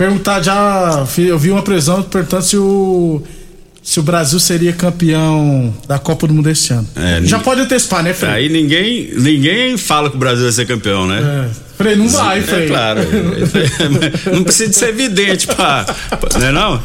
Perguntar 0.00 0.42
já, 0.42 1.06
eu 1.18 1.38
vi 1.38 1.50
uma 1.50 1.60
previsão 1.60 2.02
perguntando 2.02 2.42
se 2.42 2.56
o 2.56 3.22
se 3.82 4.00
o 4.00 4.02
Brasil 4.02 4.40
seria 4.40 4.72
campeão 4.72 5.74
da 5.86 5.98
Copa 5.98 6.26
do 6.26 6.32
Mundo 6.32 6.48
esse 6.48 6.72
ano. 6.72 6.88
É, 6.96 7.20
já 7.22 7.38
pode 7.38 7.60
antecipar, 7.60 8.02
né, 8.02 8.14
Frei? 8.14 8.30
Aí 8.30 8.48
ninguém, 8.48 9.12
ninguém 9.14 9.76
fala 9.76 10.08
que 10.08 10.16
o 10.16 10.18
Brasil 10.18 10.44
vai 10.44 10.52
ser 10.52 10.66
campeão, 10.66 11.06
né? 11.06 11.50
É. 11.50 11.76
Frei, 11.76 11.96
não 11.96 12.08
vai, 12.08 12.40
Frei. 12.40 12.64
É 12.64 12.68
claro. 12.68 13.00
não 14.32 14.42
precisa 14.42 14.70
de 14.70 14.76
ser 14.76 14.88
evidente 14.88 15.46
pra. 15.46 15.84
pra 15.84 16.38
né, 16.38 16.50
não? 16.50 16.80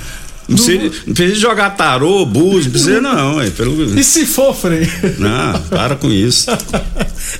Não 0.49 0.57
precisa, 0.57 0.91
não 1.07 1.13
precisa 1.13 1.39
jogar 1.39 1.69
tarô, 1.69 2.25
búzio, 2.25 2.65
não 2.65 2.71
precisa 2.71 2.99
não, 2.99 3.41
é, 3.41 3.49
pelo, 3.49 3.97
E 3.97 4.03
se 4.03 4.25
for, 4.25 4.53
Frei? 4.53 4.89
não, 5.17 5.57
para 5.69 5.95
com 5.95 6.11
isso. 6.11 6.51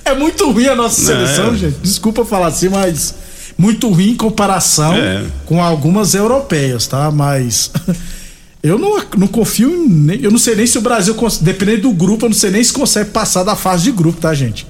É 0.04 0.16
muito 0.16 0.50
ruim 0.52 0.68
a 0.68 0.76
nossa 0.76 1.00
seleção, 1.00 1.54
É. 1.54 1.58
gente. 1.58 1.76
Desculpa 1.84 2.26
falar 2.26 2.48
assim, 2.48 2.70
mas 2.70 3.14
muito 3.58 3.90
ruim 3.90 4.12
em 4.12 4.16
comparação 4.16 4.94
É. 4.94 5.24
com 5.46 5.64
algumas 5.64 6.14
europeias, 6.14 6.88
tá? 6.88 7.10
Mas 7.12 7.72
eu 8.62 8.78
não, 8.78 9.02
não 9.18 9.28
confio 9.28 9.70
em. 9.70 9.88
nem- 9.88 10.20
Eu 10.22 10.32
não 10.32 10.38
sei 10.40 10.56
nem 10.56 10.66
se 10.68 10.78
o 10.78 10.82
Brasil, 10.82 11.16
dependendo 11.42 11.84
do 11.84 11.92
grupo, 11.92 12.26
eu 12.26 12.30
não 12.30 12.36
sei 12.36 12.52
nem 12.52 12.64
se 12.64 12.74
consegue 12.74 13.12
passar 13.12 13.44
da 13.44 13.56
fase 13.56 13.84
de 13.86 13.92
grupo, 13.92 14.20
tá, 14.20 14.34
gente? 14.34 14.68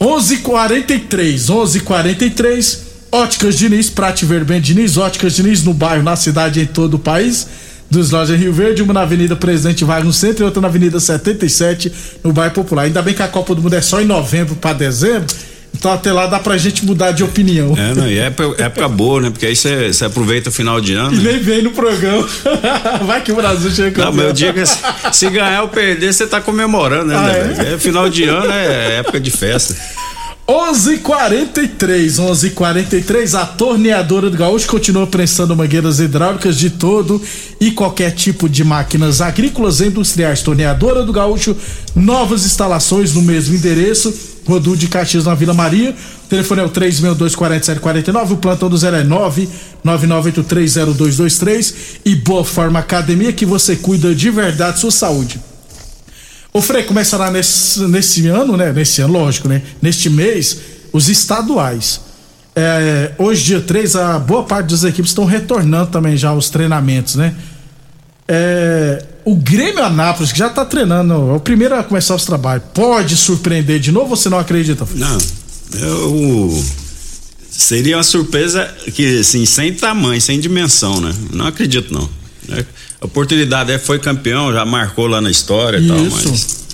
11:43, 0.00 1.48
11:43. 1.50 2.78
Óticas 3.12 3.56
Diniz, 3.56 3.88
Prate 3.90 4.24
Verben 4.26 4.60
Diniz, 4.60 4.96
Óticas 4.96 5.34
Diniz 5.34 5.62
no 5.62 5.72
bairro, 5.72 6.02
na 6.02 6.16
cidade, 6.16 6.60
em 6.60 6.66
todo 6.66 6.94
o 6.94 6.98
país. 6.98 7.46
Dos 7.88 8.10
lojas 8.10 8.36
Rio 8.40 8.52
Verde, 8.52 8.82
uma 8.82 8.92
na 8.92 9.02
Avenida 9.02 9.36
Presidente 9.36 9.84
Vargas 9.84 10.06
no 10.06 10.12
centro 10.12 10.42
e 10.42 10.46
outra 10.46 10.60
na 10.60 10.66
Avenida 10.66 10.98
77, 10.98 11.92
no 12.24 12.32
bairro 12.32 12.52
Popular. 12.54 12.82
Ainda 12.84 13.00
bem 13.02 13.14
que 13.14 13.22
a 13.22 13.28
Copa 13.28 13.54
do 13.54 13.62
Mundo 13.62 13.74
é 13.74 13.80
só 13.82 14.00
em 14.00 14.04
novembro 14.04 14.56
para 14.56 14.72
dezembro, 14.72 15.32
então 15.74 15.92
até 15.92 16.12
lá 16.12 16.26
dá 16.26 16.38
pra 16.38 16.56
gente 16.56 16.84
mudar 16.84 17.10
de 17.10 17.24
opinião. 17.24 17.74
É, 17.76 17.94
não, 17.94 18.08
e 18.08 18.18
é 18.18 18.26
época, 18.26 18.62
época 18.62 18.88
boa, 18.88 19.20
né? 19.20 19.30
Porque 19.30 19.44
aí 19.46 19.56
você 19.56 20.04
aproveita 20.04 20.48
o 20.48 20.52
final 20.52 20.80
de 20.80 20.94
ano. 20.94 21.14
E 21.14 21.18
né? 21.18 21.32
nem 21.32 21.40
vem 21.40 21.62
no 21.62 21.72
programa. 21.72 22.26
Vai 23.04 23.20
que 23.22 23.32
o 23.32 23.34
Brasil 23.34 23.70
chega 23.70 24.04
Não, 24.04 24.12
mas 24.12 24.26
eu 24.26 24.32
digo 24.32 24.52
que 24.54 24.64
se- 25.14 25.30
ganhar 25.30 25.62
ou 25.62 25.68
perder, 25.68 26.12
você 26.12 26.26
tá 26.26 26.40
comemorando, 26.40 27.06
né? 27.06 27.16
Ah, 27.16 27.22
né, 27.22 27.70
é? 27.70 27.74
É 27.74 27.78
final 27.78 28.08
de 28.08 28.24
ano, 28.24 28.50
é 28.50 28.98
época 28.98 29.18
de 29.18 29.30
festa. 29.30 29.74
11:43, 30.46 32.18
11:43. 32.18 33.34
A 33.34 33.46
torneadora 33.46 34.28
do 34.28 34.36
Gaúcho 34.36 34.68
continua 34.68 35.06
prestando 35.06 35.56
mangueiras 35.56 36.00
hidráulicas 36.00 36.58
de 36.58 36.68
todo 36.68 37.18
e 37.58 37.70
qualquer 37.70 38.10
tipo 38.10 38.46
de 38.46 38.62
máquinas 38.62 39.22
agrícolas 39.22 39.80
e 39.80 39.86
industriais. 39.86 40.42
Torneadora 40.42 41.02
do 41.02 41.12
Gaúcho, 41.14 41.56
novas 41.96 42.44
instalações 42.44 43.14
no 43.14 43.22
mesmo 43.22 43.54
endereço. 43.54 44.12
Rodul 44.46 44.76
de 44.76 44.88
Caxias 44.88 45.24
na 45.24 45.34
Vila 45.34 45.54
Maria. 45.54 45.96
O 46.26 46.28
telefone 46.28 46.60
é 46.60 46.64
o 46.64 46.68
362-4749. 46.68 48.32
O 48.32 48.36
plantão 48.36 48.68
do 48.68 48.76
zero 48.76 48.96
é 48.96 49.04
999830223. 49.82 51.74
E 52.04 52.14
Boa 52.14 52.44
Forma 52.44 52.78
Academia, 52.80 53.32
que 53.32 53.46
você 53.46 53.76
cuida 53.76 54.14
de 54.14 54.28
verdade 54.28 54.78
sua 54.78 54.90
saúde. 54.90 55.40
Ô 56.56 56.62
Frei, 56.62 56.84
começará 56.84 57.32
nesse, 57.32 57.80
nesse 57.80 58.28
ano, 58.28 58.56
né? 58.56 58.72
Nesse 58.72 59.00
ano, 59.00 59.14
lógico, 59.14 59.48
né? 59.48 59.60
Neste 59.82 60.08
mês, 60.08 60.60
os 60.92 61.08
estaduais. 61.08 62.00
É, 62.54 63.10
hoje, 63.18 63.42
dia 63.42 63.60
3, 63.60 63.96
a 63.96 64.20
boa 64.20 64.44
parte 64.44 64.68
das 64.68 64.84
equipes 64.84 65.10
estão 65.10 65.24
retornando 65.24 65.90
também 65.90 66.16
já 66.16 66.28
aos 66.28 66.48
treinamentos, 66.48 67.16
né? 67.16 67.34
É, 68.28 69.04
o 69.24 69.34
Grêmio 69.34 69.82
Anápolis, 69.82 70.30
que 70.30 70.38
já 70.38 70.48
tá 70.48 70.64
treinando, 70.64 71.12
é 71.12 71.32
o 71.32 71.40
primeiro 71.40 71.74
a 71.74 71.82
começar 71.82 72.14
os 72.14 72.24
trabalhos, 72.24 72.62
pode 72.72 73.16
surpreender 73.16 73.80
de 73.80 73.90
novo 73.90 74.14
você 74.14 74.28
não 74.28 74.38
acredita? 74.38 74.86
Não, 74.94 75.18
eu. 75.80 76.64
Seria 77.50 77.96
uma 77.96 78.04
surpresa 78.04 78.72
que, 78.94 79.18
assim, 79.18 79.44
sem 79.44 79.74
tamanho, 79.74 80.20
sem 80.20 80.38
dimensão, 80.38 81.00
né? 81.00 81.12
Não 81.32 81.48
acredito, 81.48 81.92
não. 81.92 82.08
Oportunidade 83.04 83.70
é, 83.70 83.78
foi 83.78 83.98
campeão, 83.98 84.50
já 84.50 84.64
marcou 84.64 85.06
lá 85.06 85.20
na 85.20 85.30
história 85.30 85.78
e 85.78 85.86
tal, 85.86 85.96
Isso. 85.98 86.28
mas. 86.30 86.64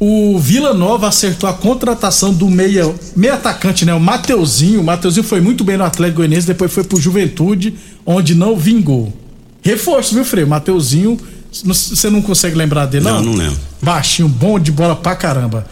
O 0.00 0.38
Vila 0.38 0.74
Nova 0.74 1.08
acertou 1.08 1.48
a 1.48 1.54
contratação 1.54 2.34
do 2.34 2.50
meia, 2.50 2.92
meia 3.14 3.34
atacante, 3.34 3.84
né? 3.84 3.94
O 3.94 4.00
Mateuzinho. 4.00 4.80
O 4.80 4.84
Mateuzinho 4.84 5.24
foi 5.24 5.40
muito 5.40 5.62
bem 5.62 5.76
no 5.76 5.84
Atlético 5.84 6.18
Goianiense, 6.18 6.46
depois 6.46 6.72
foi 6.72 6.82
pro 6.82 7.00
Juventude, 7.00 7.74
onde 8.04 8.34
não 8.34 8.56
vingou. 8.56 9.16
Reforço, 9.62 10.14
viu, 10.14 10.24
Frei? 10.24 10.44
Mateuzinho, 10.44 11.18
você 11.52 12.10
não 12.10 12.20
consegue 12.20 12.56
lembrar 12.56 12.86
dele, 12.86 13.04
não? 13.04 13.22
Não, 13.22 13.32
não 13.32 13.34
lembro. 13.34 13.56
Baixinho, 13.80 14.28
bom 14.28 14.58
de 14.58 14.72
bola 14.72 14.96
pra 14.96 15.14
caramba. 15.14 15.66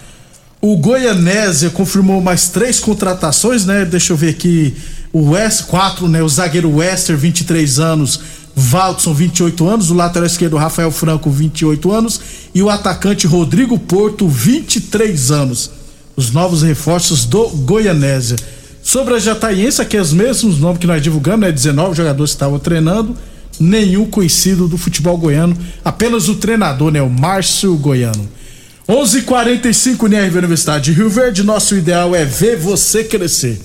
O 0.60 0.76
Goianésia 0.76 1.70
confirmou 1.70 2.20
mais 2.22 2.48
três 2.48 2.78
contratações, 2.78 3.66
né? 3.66 3.84
Deixa 3.84 4.12
eu 4.12 4.16
ver 4.16 4.30
aqui. 4.30 4.74
O 5.12 5.30
West, 5.30 5.64
quatro, 5.64 6.08
né? 6.08 6.22
O 6.22 6.28
zagueiro 6.28 6.76
Wester, 6.76 7.16
23 7.16 7.80
anos. 7.80 8.20
Valdson, 8.54 9.14
28 9.14 9.68
anos. 9.68 9.90
O 9.90 9.94
lateral 9.94 10.26
esquerdo, 10.26 10.56
Rafael 10.56 10.90
Franco, 10.90 11.30
28 11.30 11.92
anos. 11.92 12.21
E 12.54 12.62
o 12.62 12.71
atacante 12.71 13.26
Rodrigo 13.26 13.78
Porto, 13.78 14.28
23 14.28 15.30
anos. 15.30 15.71
Os 16.16 16.30
novos 16.30 16.62
reforços 16.62 17.25
do 17.25 17.49
Goianésia. 17.49 18.37
Sobre 18.82 19.14
a 19.14 19.18
Jataiense, 19.18 19.80
aqui 19.80 19.97
é 19.97 20.00
os 20.00 20.12
mesmos 20.12 20.59
nomes 20.59 20.78
que 20.78 20.87
nós 20.87 21.00
divulgamos, 21.00 21.40
né? 21.40 21.52
19 21.52 21.97
jogadores 21.97 22.32
estavam 22.32 22.59
treinando. 22.59 23.16
Nenhum 23.59 24.06
conhecido 24.06 24.66
do 24.66 24.76
futebol 24.76 25.16
goiano. 25.16 25.56
Apenas 25.85 26.28
o 26.28 26.35
treinador, 26.35 26.90
né? 26.90 27.00
O 27.00 27.09
Márcio 27.09 27.75
Goiano. 27.76 28.28
11:45 28.88 30.06
NRV 30.06 30.38
Universidade 30.38 30.87
de 30.87 30.92
Rio 30.92 31.09
Verde. 31.09 31.42
Nosso 31.42 31.76
ideal 31.76 32.14
é 32.14 32.25
ver 32.25 32.56
você 32.56 33.04
crescer. 33.04 33.61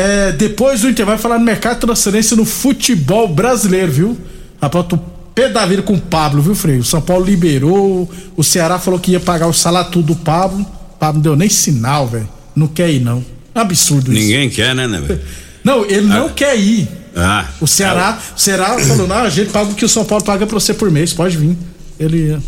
É, 0.00 0.32
depois 0.32 0.80
do 0.80 0.88
intervalo, 0.88 1.18
vai 1.18 1.22
falar 1.22 1.38
no 1.38 1.44
mercado 1.44 1.74
de 1.74 1.80
transferência 1.80 2.34
no 2.34 2.46
futebol 2.46 3.28
brasileiro, 3.28 3.92
viu? 3.92 4.18
Rapaz, 4.60 4.86
tu 4.88 4.98
pé 5.34 5.50
da 5.50 5.66
vida 5.66 5.82
com 5.82 5.92
o 5.92 6.00
Pablo, 6.00 6.40
viu, 6.40 6.54
Freio? 6.54 6.80
O 6.80 6.84
São 6.84 7.02
Paulo 7.02 7.22
liberou, 7.22 8.10
o 8.34 8.42
Ceará 8.42 8.78
falou 8.78 8.98
que 8.98 9.10
ia 9.10 9.20
pagar 9.20 9.46
o 9.46 9.52
salário 9.52 9.90
tudo 9.90 10.14
do 10.14 10.16
Pablo. 10.16 10.62
O 10.62 10.98
Pablo 10.98 11.16
não 11.16 11.22
deu 11.22 11.36
nem 11.36 11.50
sinal, 11.50 12.06
velho. 12.06 12.26
Não 12.56 12.66
quer 12.66 12.90
ir, 12.90 13.00
não. 13.00 13.22
Absurdo 13.54 14.10
isso. 14.10 14.22
Ninguém 14.22 14.48
quer, 14.48 14.74
né, 14.74 14.86
né, 14.86 15.00
velho? 15.00 15.20
Não, 15.62 15.84
ele 15.84 16.06
não 16.06 16.30
quer 16.30 16.58
ir. 16.58 16.88
Ah. 17.14 17.44
O 17.60 17.66
Ceará, 17.66 18.18
o 18.34 18.40
Ceará 18.40 18.78
falou: 18.78 19.06
não, 19.06 19.16
a 19.16 19.28
gente 19.28 19.50
paga 19.50 19.70
o 19.70 19.74
que 19.74 19.84
o 19.84 19.88
São 19.90 20.06
Paulo 20.06 20.24
paga 20.24 20.46
pra 20.46 20.58
você 20.58 20.72
por 20.72 20.90
mês, 20.90 21.12
pode 21.12 21.36
vir. 21.36 21.54
Ele 21.98 22.40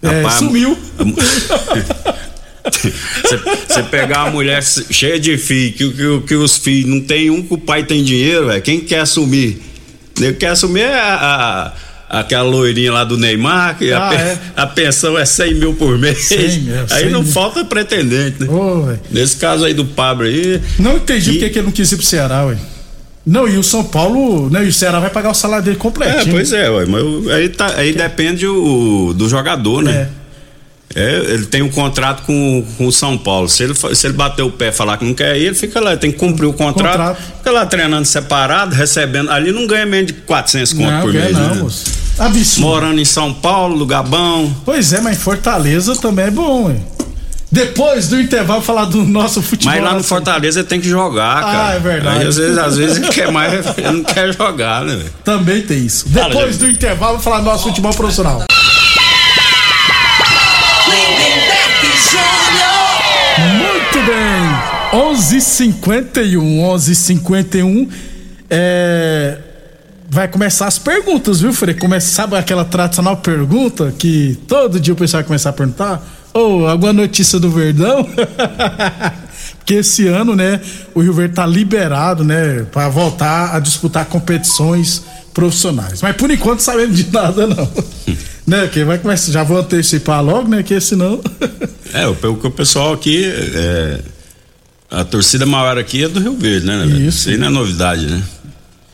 é, 0.00 0.08
Rapaz, 0.08 0.34
sumiu. 0.34 0.78
Você 3.68 3.82
pegar 3.90 4.24
uma 4.24 4.30
mulher 4.30 4.62
cheia 4.62 5.18
de 5.18 5.36
filhos, 5.36 5.76
que, 5.76 5.90
que, 5.90 6.20
que 6.28 6.34
os 6.34 6.56
filhos 6.58 6.88
não 6.88 7.00
tem 7.00 7.30
um 7.30 7.42
que 7.42 7.54
o 7.54 7.58
pai 7.58 7.84
tem 7.84 8.02
dinheiro, 8.02 8.46
velho. 8.46 8.62
Quem 8.62 8.80
quer 8.80 9.00
assumir? 9.00 9.60
Quem 10.14 10.32
quer 10.34 10.48
assumir 10.48 10.82
é 10.82 10.94
a, 10.94 11.72
a, 12.08 12.20
aquela 12.20 12.44
loirinha 12.48 12.92
lá 12.92 13.04
do 13.04 13.16
Neymar, 13.16 13.78
que 13.78 13.92
Ah, 13.92 14.10
a, 14.10 14.14
é? 14.14 14.38
a 14.56 14.66
pensão 14.66 15.18
é 15.18 15.24
100 15.24 15.54
mil 15.54 15.74
por 15.74 15.98
mês. 15.98 16.18
100 16.24 16.60
mil, 16.60 16.74
aí 16.90 17.02
100 17.04 17.10
não 17.10 17.22
mil. 17.22 17.32
falta 17.32 17.64
pretendente, 17.64 18.42
né? 18.44 18.48
Nesse 19.10 19.36
caso 19.36 19.64
aí 19.64 19.74
do 19.74 19.84
Pablo 19.84 20.26
aí, 20.26 20.60
Não 20.78 20.96
entendi 20.96 21.30
E- 21.30 21.32
porque 21.34 21.50
que 21.50 21.58
ele 21.58 21.66
não 21.66 21.72
quis 21.72 21.90
ir 21.90 21.96
pro 21.96 22.04
Ceará, 22.06 22.44
ué. 22.46 22.56
Não, 23.24 23.46
e 23.48 23.56
o 23.56 23.62
São 23.62 23.84
Paulo, 23.84 24.50
né, 24.50 24.64
e 24.64 24.68
o 24.68 24.72
Ceará 24.72 24.98
vai 24.98 25.08
pagar 25.08 25.30
o 25.30 25.34
salário 25.34 25.64
dele 25.64 25.76
é, 25.76 25.78
completinho. 25.78 26.32
pois 26.34 26.52
é, 26.52 26.68
ué, 26.68 26.86
mas 26.86 27.28
aí, 27.30 27.48
tá, 27.48 27.74
aí 27.76 27.92
depende 27.92 28.46
o, 28.48 29.12
do 29.16 29.28
jogador, 29.28 29.80
né? 29.80 29.92
É. 30.18 30.21
É, 30.94 31.16
ele 31.28 31.46
tem 31.46 31.62
um 31.62 31.70
contrato 31.70 32.22
com, 32.24 32.64
com 32.76 32.86
o 32.86 32.92
São 32.92 33.16
Paulo. 33.16 33.48
Se 33.48 33.62
ele, 33.62 33.74
se 33.74 34.06
ele 34.06 34.14
bater 34.14 34.42
o 34.42 34.50
pé 34.50 34.68
e 34.68 34.72
falar 34.72 34.96
que 34.96 35.04
não 35.04 35.14
quer 35.14 35.36
ir, 35.36 35.46
ele 35.46 35.54
fica 35.54 35.80
lá, 35.80 35.96
tem 35.96 36.12
que 36.12 36.18
cumprir 36.18 36.46
o 36.46 36.52
contrato. 36.52 36.98
Contrato. 36.98 37.22
Fica 37.38 37.50
lá 37.50 37.66
treinando 37.66 38.06
separado, 38.06 38.74
recebendo. 38.74 39.30
Ali 39.30 39.52
não 39.52 39.66
ganha 39.66 39.86
menos 39.86 40.08
de 40.08 40.12
400 40.12 40.72
conto 40.72 41.00
por 41.00 41.12
mês. 41.12 41.32
não, 41.32 41.54
né? 41.54 41.62
moço. 41.62 41.84
Absurdo. 42.18 42.66
Morando 42.66 43.00
em 43.00 43.04
São 43.04 43.32
Paulo, 43.32 43.74
lugar 43.74 44.02
bom. 44.02 44.52
Pois 44.64 44.92
é, 44.92 45.00
mas 45.00 45.16
em 45.16 45.20
Fortaleza 45.20 45.96
também 45.96 46.26
é 46.26 46.30
bom, 46.30 46.66
ué. 46.66 46.76
Depois 47.52 48.08
do 48.08 48.18
intervalo, 48.18 48.62
falar 48.62 48.86
do 48.86 49.02
nosso 49.04 49.42
futebol. 49.42 49.74
Mas 49.74 49.84
lá 49.84 49.90
no 49.90 49.96
nacional. 49.96 50.24
Fortaleza 50.24 50.60
ele 50.60 50.68
tem 50.68 50.80
que 50.80 50.88
jogar, 50.88 51.42
cara. 51.42 51.74
é 51.74 51.78
verdade. 51.78 52.20
Aí, 52.20 52.26
às, 52.26 52.36
vezes, 52.38 52.56
às 52.56 52.76
vezes 52.78 52.96
ele 52.96 53.08
quer 53.08 53.30
mais, 53.30 53.66
ele 53.76 53.90
não 53.90 54.04
quer 54.04 54.32
jogar, 54.32 54.82
né, 54.82 54.96
velho? 54.96 55.12
Também 55.22 55.60
tem 55.60 55.84
isso. 55.84 56.08
Depois 56.08 56.56
do 56.56 56.66
intervalo, 56.66 57.20
falar 57.20 57.40
do 57.40 57.44
nosso 57.44 57.64
futebol 57.64 57.92
profissional. 57.92 58.42
Muito 63.38 64.06
bem. 64.06 65.00
11:51, 65.00 66.60
11:51. 66.60 67.88
É 68.50 69.38
vai 70.12 70.28
começar 70.28 70.66
as 70.66 70.78
perguntas, 70.78 71.40
viu, 71.40 71.54
Frei? 71.54 71.74
Começa, 71.74 72.06
sabe 72.06 72.36
aquela 72.36 72.66
tradicional 72.66 73.16
pergunta 73.16 73.90
que 73.98 74.38
todo 74.46 74.78
dia 74.78 74.92
o 74.92 74.96
pessoal 74.96 75.22
vai 75.22 75.26
começar 75.26 75.48
a 75.48 75.52
perguntar? 75.54 76.06
Ou 76.34 76.68
alguma 76.68 76.92
notícia 76.92 77.40
do 77.40 77.50
Verdão? 77.50 78.06
Porque 79.62 79.74
esse 79.74 80.08
ano, 80.08 80.34
né, 80.34 80.60
o 80.92 81.00
Rio 81.00 81.12
Verde 81.12 81.34
tá 81.34 81.46
liberado, 81.46 82.24
né, 82.24 82.66
para 82.72 82.88
voltar 82.88 83.54
a 83.54 83.60
disputar 83.60 84.06
competições 84.06 85.04
profissionais. 85.32 86.02
Mas 86.02 86.16
por 86.16 86.30
enquanto 86.30 86.58
não 86.58 86.64
sabemos 86.64 86.96
de 86.96 87.10
nada 87.12 87.46
não. 87.46 87.70
né, 88.44 88.66
que 88.66 88.84
vai 88.84 88.98
começar, 88.98 89.30
já 89.30 89.44
vou 89.44 89.58
antecipar 89.58 90.22
logo, 90.22 90.48
né, 90.48 90.62
que 90.62 90.78
senão 90.80 91.20
É, 91.92 92.06
o, 92.08 92.12
o 92.12 92.50
pessoal 92.50 92.92
aqui. 92.92 93.24
É, 93.24 94.00
a 94.90 95.04
torcida 95.04 95.46
maior 95.46 95.78
aqui 95.78 96.04
é 96.04 96.08
do 96.08 96.20
Rio 96.20 96.36
Verde, 96.36 96.66
né? 96.66 96.78
velho? 96.78 97.08
Isso. 97.08 97.30
aí 97.30 97.36
não 97.38 97.46
é 97.46 97.50
novidade, 97.50 98.06
né? 98.06 98.22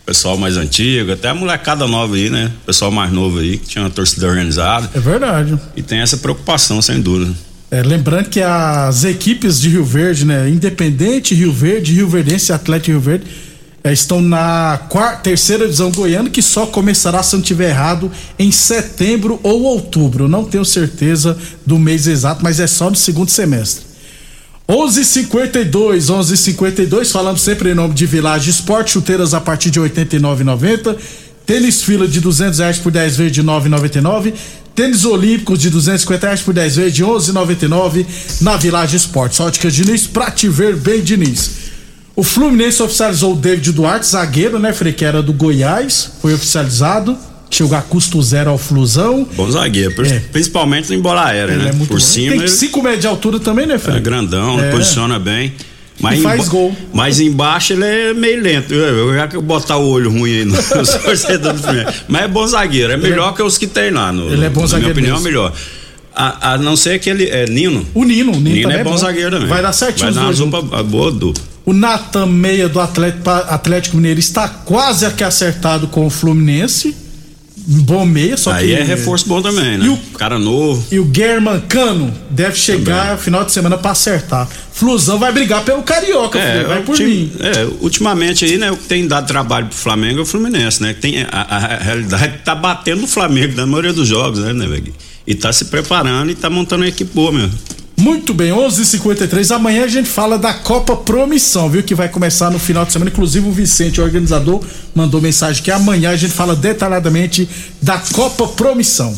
Pessoal 0.07 0.37
mais 0.37 0.57
antigo, 0.57 1.13
até 1.13 1.29
a 1.29 1.35
molecada 1.35 1.87
nova 1.87 2.15
aí, 2.15 2.31
né? 2.31 2.51
Pessoal 2.65 2.91
mais 2.91 3.13
novo 3.13 3.39
aí, 3.41 3.59
que 3.59 3.67
tinha 3.67 3.83
uma 3.85 3.91
torcida 3.91 4.27
organizada. 4.27 4.89
é 4.95 5.01
verdade. 5.01 5.59
E 5.77 5.83
tem 5.83 5.99
essa 5.99 6.17
preocupação, 6.17 6.81
sem 6.81 7.01
dúvida. 7.01 7.33
É, 7.71 7.83
lembrando 7.83 8.31
que 8.31 8.41
as 8.41 9.05
equipes 9.05 9.61
de 9.61 9.69
Rio 9.69 9.85
Verde, 9.85 10.25
né? 10.25 10.49
Independente 10.49 11.35
Rio 11.35 11.53
Verde, 11.53 11.93
Rio 11.93 12.09
Verdense 12.09 12.51
e 12.51 12.55
Atlético 12.55 12.93
Rio 12.93 13.01
Verde, 13.01 13.27
é, 13.85 13.93
estão 13.93 14.23
na 14.23 14.81
quarta, 14.89 15.23
terceira 15.25 15.65
divisão 15.65 15.91
goiana, 15.91 16.31
que 16.31 16.41
só 16.41 16.67
começará, 16.67 17.23
se 17.23 17.35
não 17.35 17.43
estiver 17.43 17.69
errado, 17.69 18.11
em 18.39 18.51
setembro 18.51 19.39
ou 19.43 19.65
outubro. 19.65 20.29
Não 20.29 20.45
tenho 20.45 20.65
certeza 20.65 21.37
do 21.65 21.79
mês 21.79 22.07
exato, 22.07 22.43
mas 22.43 22.59
é 22.59 22.67
só 22.67 22.89
no 22.89 22.97
segundo 22.97 23.31
semestre. 23.31 23.87
11:52, 24.67 26.11
11:52, 26.11 27.11
falando 27.11 27.39
sempre 27.39 27.71
em 27.71 27.75
nome 27.75 27.95
de 27.95 28.07
Village 28.07 28.51
Esporte, 28.51 28.93
chuteiras 28.93 29.33
a 29.33 29.41
partir 29.41 29.71
de 29.71 29.81
89,90, 29.81 30.97
tênis 31.47 31.83
fila 31.83 32.07
de 32.09 32.21
200 32.21 32.59
reais 32.59 32.79
por 32.79 32.93
10 32.93 33.17
vezes 33.17 33.33
de 33.33 33.43
9,99, 33.43 34.35
tênis 34.79 35.05
olímpicos 35.05 35.59
de 35.59 35.71
250 35.71 36.25
reais 36.25 36.41
por 36.41 36.55
10 36.55 36.77
vezes 36.77 36.95
de 36.95 37.05
11,99 37.05 38.07
na 38.41 38.57
Village 38.57 38.97
Esporte. 38.97 39.43
Ótica 39.43 39.69
Diniz, 39.69 40.07
pra 40.07 40.31
te 40.31 40.49
ver 40.49 40.77
bem, 40.77 41.03
Diniz. 41.03 41.51
O 42.15 42.23
Fluminense 42.23 42.81
oficializou 42.81 43.33
o 43.33 43.37
David 43.37 43.73
Duarte, 43.73 44.07
zagueiro, 44.07 44.57
né, 44.61 44.73
Frei, 44.73 44.93
que 44.93 45.05
era 45.05 45.21
do 45.21 45.33
Goiás, 45.33 46.13
foi 46.23 46.33
oficializado, 46.33 47.19
chegou 47.51 47.77
a 47.77 47.83
custo 47.83 48.23
zero 48.23 48.51
ao 48.51 48.59
Flusão. 48.59 49.27
Bom 49.35 49.51
zagueiro, 49.51 50.01
É. 50.07 50.21
principalmente 50.31 50.95
em 50.95 51.01
bola 51.01 51.25
aérea, 51.27 51.55
Ele 51.55 51.65
né? 51.65 51.71
é 51.71 51.73
muito 51.73 51.89
Por 51.89 51.99
bom. 51.99 52.05
cima 52.05 52.31
Tem 52.31 52.39
ele 52.39 52.49
5 52.49 52.81
metros 52.81 53.01
de 53.01 53.07
altura 53.09 53.41
também, 53.41 53.67
né, 53.67 53.79
Frei? 53.79 53.97
é 53.97 54.01
grandão, 54.01 54.61
É. 54.61 54.71
posiciona 54.71 55.19
bem. 55.19 55.55
Mas 56.01 56.19
E 56.19 56.23
faz 56.23 56.41
emba- 56.43 56.51
gol. 56.51 56.77
Mas 56.93 57.21
embaixo 57.21 57.73
ele 57.73 57.85
é 57.85 58.15
meio 58.15 58.41
lento. 58.43 58.73
Eu, 58.73 59.09
eu 59.09 59.15
já 59.15 59.27
que 59.29 59.37
eu 59.37 59.43
botar 59.43 59.77
o 59.79 59.89
olho 59.89 60.11
ruim 60.11 60.31
aí 60.39 60.45
nos 60.45 60.67
torcedores 60.71 61.23
do 61.59 61.63
Fluminense. 61.63 62.03
Mas 62.07 62.23
é 62.23 62.29
bom 62.29 62.47
zagueiro, 62.47 62.93
é 62.93 62.97
melhor 62.97 63.35
que 63.35 63.43
os 63.43 63.59
que 63.59 63.67
tem 63.67 63.91
lá. 63.91 64.13
No, 64.13 64.33
Ele 64.33 64.45
é 64.45 64.49
bom 64.49 64.61
na 64.63 64.67
zagueiro 64.69 64.95
minha 64.95 65.15
opinião, 65.15 65.15
mesmo. 65.17 65.29
é 65.29 65.31
melhor. 65.31 65.53
A, 66.15 66.53
a 66.55 66.59
não 66.59 66.77
ser 66.77 66.99
que 66.99 67.09
ele 67.11 67.29
é 67.29 67.47
Nino. 67.47 67.87
O 67.95 68.05
Nino, 68.05 68.33
o 68.33 68.35
Nino, 68.37 68.51
Nino 68.51 68.63
também 68.63 68.79
é 68.81 68.85
bom, 68.85 68.97
zagueiro 68.97 69.31
também. 69.31 69.49
Vai 69.49 69.63
dar 69.63 69.73
certinho 69.73 70.07
Vai 70.07 70.15
dar 70.15 70.21
uma 70.21 70.27
dois 70.33 70.39
dupla 70.39 70.83
boa 70.83 71.11
dupla. 71.13 71.43
O 71.65 71.73
Natan 71.73 72.27
Meia 72.27 72.69
do 72.69 72.81
Atlético, 72.81 73.29
Atlético 73.31 73.97
Mineiro 73.97 74.19
está 74.19 74.49
quase 74.49 75.05
aqui 75.07 75.23
acertado 75.23 75.87
com 75.89 76.07
o 76.07 76.11
Fluminense. 76.11 76.97
Bom 77.71 78.07
meia, 78.07 78.35
só 78.39 78.53
Aí 78.53 78.69
que. 78.69 78.73
é 78.73 78.83
reforço 78.83 79.29
bom 79.29 79.43
também, 79.43 79.77
né? 79.77 79.85
E 79.85 79.89
o- 79.91 79.99
Cara 80.17 80.39
novo. 80.39 80.83
E 80.91 80.99
o 80.99 81.11
German 81.15 81.61
Cano 81.69 82.11
deve 82.31 82.57
chegar 82.57 83.19
final 83.19 83.45
de 83.45 83.53
semana 83.53 83.77
pra 83.77 83.91
acertar. 83.91 84.49
Flusão 84.73 85.19
vai 85.19 85.31
brigar 85.33 85.63
pelo 85.65 85.83
Carioca, 85.83 86.39
É, 86.39 86.53
filho, 86.57 86.69
vai 86.69 86.83
por 86.83 86.99
mim. 86.99 87.31
é, 87.41 87.69
ultimamente 87.83 88.45
aí, 88.47 88.57
né, 88.57 88.71
o 88.71 88.77
que 88.77 88.85
tem 88.85 89.07
dado 89.07 89.27
trabalho 89.27 89.67
pro 89.67 89.77
Flamengo 89.77 90.21
é 90.21 90.23
o 90.23 90.27
Fluminense, 90.27 90.81
né? 90.83 90.95
Tem, 90.99 91.23
a, 91.25 91.29
a- 91.31 91.57
a 91.75 91.77
realidade 91.79 92.39
tá 92.43 92.55
batendo 92.55 93.05
o 93.05 93.07
Flamengo 93.09 93.55
na 93.55 93.67
maioria 93.67 93.93
dos 93.93 94.09
jogos, 94.09 94.39
né, 94.39 94.53
né? 94.55 94.81
E 95.27 95.35
tá 95.35 95.53
se 95.53 95.67
preparando 95.67 96.31
e 96.31 96.35
tá 96.35 96.49
montando 96.49 96.85
uma 96.85 96.89
equipe 96.89 97.11
boa 97.15 97.31
mesmo. 97.33 97.53
Muito 97.99 98.33
bem, 98.33 98.53
11:53 98.53 99.51
Amanhã 99.51 99.83
a 99.83 99.89
gente 99.89 100.09
fala 100.09 100.39
da 100.39 100.55
Copa 100.55 100.95
Promissão, 100.95 101.69
viu? 101.69 101.83
Que 101.83 101.97
vai 101.97 102.09
começar 102.09 102.49
no 102.49 102.59
final 102.59 102.85
de 102.85 102.93
semana. 102.93 103.11
Inclusive 103.11 103.49
o 103.49 103.53
Vicente, 103.53 104.01
o 104.01 104.05
organizador, 104.05 104.63
mandou 104.95 105.21
mensagem 105.21 105.65
que 105.65 105.71
amanhã 105.73 106.11
a 106.11 106.17
gente 106.17 106.33
fala 106.33 106.55
detalhadamente 106.55 107.49
da 107.83 107.99
Copa 107.99 108.47
Promissão. 108.47 109.13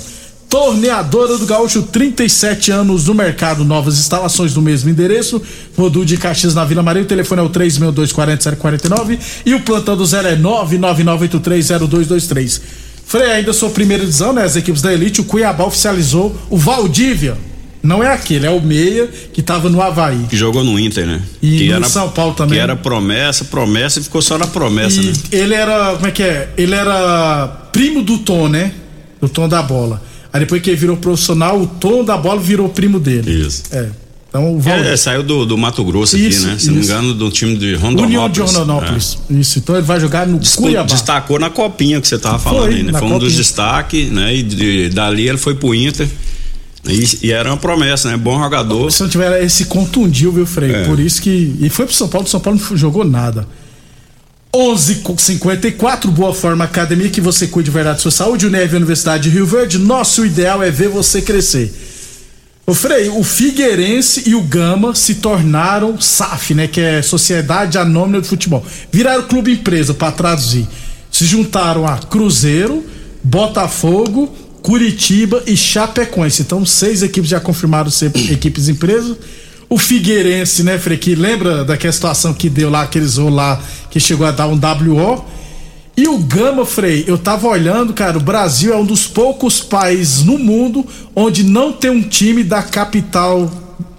Torneadora 0.48 1.36
do 1.36 1.44
Gaúcho, 1.44 1.82
37 1.82 2.70
anos 2.70 3.04
no 3.04 3.12
mercado, 3.14 3.64
novas 3.64 3.98
instalações 3.98 4.54
no 4.54 4.62
mesmo 4.62 4.88
endereço. 4.88 5.42
Rodu 5.76 6.02
de 6.02 6.16
Caxias 6.16 6.54
na 6.54 6.64
Vila 6.64 6.82
Maria. 6.82 7.02
O 7.02 7.06
telefone 7.06 7.42
é 7.42 7.44
o 7.44 7.50
362-4749 7.50 9.18
e 9.44 9.54
o 9.54 9.60
plantão 9.60 9.94
do 9.94 10.06
zero 10.06 10.26
é 10.26 10.36
999830223. 10.36 12.62
Frei, 13.04 13.30
ainda 13.30 13.52
sua 13.52 13.68
primeira 13.68 14.04
divisão, 14.04 14.32
né? 14.32 14.42
As 14.42 14.56
equipes 14.56 14.80
da 14.80 14.90
Elite, 14.90 15.20
o 15.20 15.24
Cuiabá 15.24 15.66
oficializou 15.66 16.34
o 16.48 16.56
Valdívia. 16.56 17.49
Não 17.82 18.02
é 18.04 18.12
aquele, 18.12 18.46
é 18.46 18.50
o 18.50 18.60
Meia 18.60 19.08
que 19.32 19.40
tava 19.40 19.70
no 19.70 19.80
Havaí. 19.80 20.26
Que 20.28 20.36
jogou 20.36 20.62
no 20.62 20.78
Inter, 20.78 21.06
né? 21.06 21.22
E 21.40 21.58
que 21.58 21.72
no 21.72 21.88
São 21.88 22.10
Paulo 22.10 22.34
também. 22.34 22.54
Que 22.56 22.60
era 22.62 22.76
promessa, 22.76 23.44
promessa 23.46 24.00
e 24.00 24.02
ficou 24.02 24.20
só 24.20 24.36
na 24.36 24.46
promessa, 24.46 25.00
E 25.00 25.06
né? 25.06 25.12
ele 25.32 25.54
era, 25.54 25.94
como 25.94 26.06
é 26.06 26.10
que 26.10 26.22
é? 26.22 26.50
Ele 26.58 26.74
era 26.74 27.46
primo 27.72 28.02
do 28.02 28.18
Tom, 28.18 28.48
né? 28.48 28.72
Do 29.20 29.28
Tom 29.28 29.48
da 29.48 29.62
bola. 29.62 30.02
Aí 30.32 30.40
depois 30.40 30.60
que 30.62 30.70
ele 30.70 30.76
virou 30.76 30.96
profissional, 30.96 31.58
o 31.60 31.66
Tom 31.66 32.04
da 32.04 32.16
bola 32.16 32.38
virou 32.40 32.68
primo 32.68 33.00
dele. 33.00 33.30
Isso. 33.46 33.62
É. 33.72 33.88
Então 34.28 34.54
o 34.54 34.60
Valdir. 34.60 34.86
É, 34.86 34.96
saiu 34.96 35.22
do, 35.24 35.44
do 35.44 35.58
Mato 35.58 35.82
Grosso 35.82 36.16
Isso, 36.16 36.42
aqui, 36.42 36.46
né? 36.52 36.58
Se 36.58 36.66
não 36.68 36.74
me 36.74 36.80
isso. 36.82 36.90
engano, 36.92 37.14
do 37.14 37.30
time 37.32 37.56
de 37.56 37.74
Rondonópolis. 37.74 38.06
União 38.06 38.28
de 38.30 38.40
Rondonópolis. 38.40 39.18
Isso, 39.28 39.58
então 39.58 39.74
ele 39.74 39.84
vai 39.84 39.98
jogar 39.98 40.26
no 40.26 40.36
É. 40.36 40.38
Discu- 40.38 40.62
Cuiabá. 40.62 40.86
Destacou 40.86 41.38
na 41.40 41.50
copinha 41.50 42.00
que 42.00 42.06
você 42.06 42.16
tava 42.18 42.38
falando 42.38 42.66
Foi, 42.66 42.74
aí, 42.74 42.82
né? 42.84 42.92
Foi 42.92 43.02
um 43.08 43.12
dos 43.18 43.20
copinha. 43.20 43.36
destaques, 43.38 44.10
né? 44.12 44.36
E 44.36 44.42
de- 44.44 44.88
dali 44.90 45.28
ele 45.28 45.38
foi 45.38 45.54
pro 45.56 45.74
Inter. 45.74 46.06
E, 46.88 47.26
e 47.26 47.32
era 47.32 47.50
uma 47.50 47.56
promessa, 47.56 48.10
né? 48.10 48.16
Bom 48.16 48.38
jogador. 48.38 48.90
Se 48.90 49.02
não 49.02 49.08
tiver 49.08 49.44
esse 49.44 49.66
contundiu, 49.66 50.32
viu, 50.32 50.46
Frei? 50.46 50.72
É. 50.72 50.84
Por 50.84 50.98
isso 50.98 51.20
que. 51.20 51.56
E 51.60 51.68
foi 51.68 51.86
pro 51.86 51.94
São 51.94 52.08
Paulo, 52.08 52.26
o 52.26 52.30
São 52.30 52.40
Paulo 52.40 52.58
não 52.58 52.76
jogou 52.76 53.04
nada. 53.04 53.46
11:54 54.52 56.10
Boa 56.10 56.34
Forma 56.34 56.64
Academia, 56.64 57.08
que 57.08 57.20
você 57.20 57.46
cuide 57.46 57.70
de 57.70 57.74
verdade 57.74 57.98
da 57.98 58.02
sua 58.02 58.10
saúde. 58.10 58.46
Uneve 58.46 58.76
Universidade 58.76 59.24
de 59.24 59.30
Rio 59.30 59.46
Verde. 59.46 59.78
Nosso 59.78 60.24
ideal 60.24 60.62
é 60.62 60.70
ver 60.70 60.88
você 60.88 61.22
crescer. 61.22 61.72
Ô 62.66 62.74
Frei, 62.74 63.08
o 63.08 63.22
Figueirense 63.22 64.28
e 64.28 64.34
o 64.34 64.42
Gama 64.42 64.94
se 64.94 65.16
tornaram 65.16 66.00
SAF, 66.00 66.54
né? 66.54 66.66
Que 66.66 66.80
é 66.80 67.02
Sociedade 67.02 67.78
Anônima 67.78 68.20
de 68.20 68.28
Futebol. 68.28 68.64
Viraram 68.92 69.24
clube 69.24 69.52
empresa, 69.52 69.92
para 69.92 70.12
traduzir. 70.12 70.66
Se 71.10 71.26
juntaram 71.26 71.86
a 71.86 71.98
Cruzeiro, 71.98 72.84
Botafogo, 73.22 74.32
Curitiba 74.62 75.42
e 75.46 75.56
Chapecoense. 75.56 76.42
Então, 76.42 76.64
seis 76.64 77.02
equipes 77.02 77.30
já 77.30 77.40
confirmaram 77.40 77.90
ser 77.90 78.10
equipes 78.30 78.68
empresas. 78.68 79.16
O 79.68 79.78
Figueirense, 79.78 80.64
né, 80.64 80.78
Frei, 80.78 80.98
que 80.98 81.14
lembra 81.14 81.64
daquela 81.64 81.92
situação 81.92 82.34
que 82.34 82.50
deu 82.50 82.68
lá, 82.68 82.82
aqueles 82.82 83.18
ou 83.18 83.28
lá, 83.28 83.62
que 83.90 84.00
chegou 84.00 84.26
a 84.26 84.32
dar 84.32 84.48
um 84.48 84.58
WO. 84.58 85.24
E 85.96 86.08
o 86.08 86.18
Gama, 86.18 86.64
Frei, 86.64 87.04
eu 87.06 87.18
tava 87.18 87.46
olhando, 87.46 87.92
cara, 87.92 88.18
o 88.18 88.20
Brasil 88.20 88.72
é 88.72 88.76
um 88.76 88.84
dos 88.84 89.06
poucos 89.06 89.60
países 89.60 90.24
no 90.24 90.38
mundo 90.38 90.84
onde 91.14 91.44
não 91.44 91.72
tem 91.72 91.90
um 91.90 92.02
time 92.02 92.42
da 92.42 92.62
capital, 92.62 93.50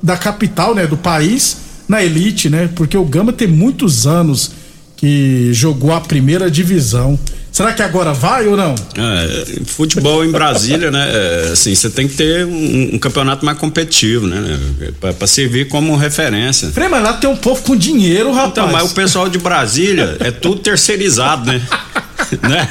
da 0.02 0.18
capital, 0.18 0.74
né, 0.76 0.88
do 0.88 0.98
país, 0.98 1.58
na 1.88 2.04
elite, 2.04 2.50
né? 2.50 2.70
Porque 2.76 2.98
o 2.98 3.06
Gama 3.06 3.32
tem 3.32 3.48
muitos 3.48 4.08
anos 4.08 4.52
que 4.98 5.54
jogou 5.54 5.94
a 5.94 6.02
primeira 6.02 6.50
divisão. 6.50 7.20
Será 7.52 7.74
que 7.74 7.84
agora 7.84 8.14
vai 8.14 8.48
ou 8.48 8.56
não? 8.56 8.74
É, 8.96 9.66
futebol 9.66 10.24
em 10.24 10.32
Brasília, 10.32 10.90
né? 10.90 11.12
é, 11.12 11.50
assim, 11.52 11.76
você 11.76 11.90
tem 11.90 12.08
que 12.08 12.16
ter 12.16 12.46
um, 12.46 12.96
um 12.96 13.00
campeonato 13.00 13.46
mais 13.46 13.58
competitivo, 13.58 14.26
né? 14.26 14.60
Pra, 15.00 15.12
pra 15.14 15.28
servir 15.28 15.68
como 15.68 15.96
referência. 15.98 16.70
Frei, 16.70 16.88
mas 16.88 17.04
lá 17.04 17.14
tem 17.14 17.30
um 17.30 17.36
povo 17.36 17.62
com 17.62 17.76
dinheiro, 17.76 18.32
rapaz. 18.32 18.52
Então, 18.52 18.68
mas 18.72 18.92
o 18.92 18.96
pessoal 18.96 19.28
de 19.28 19.38
Brasília 19.38 20.16
é 20.22 20.32
tudo 20.32 20.62
terceirizado, 20.62 21.46
né? 21.46 21.62
né? 22.48 22.70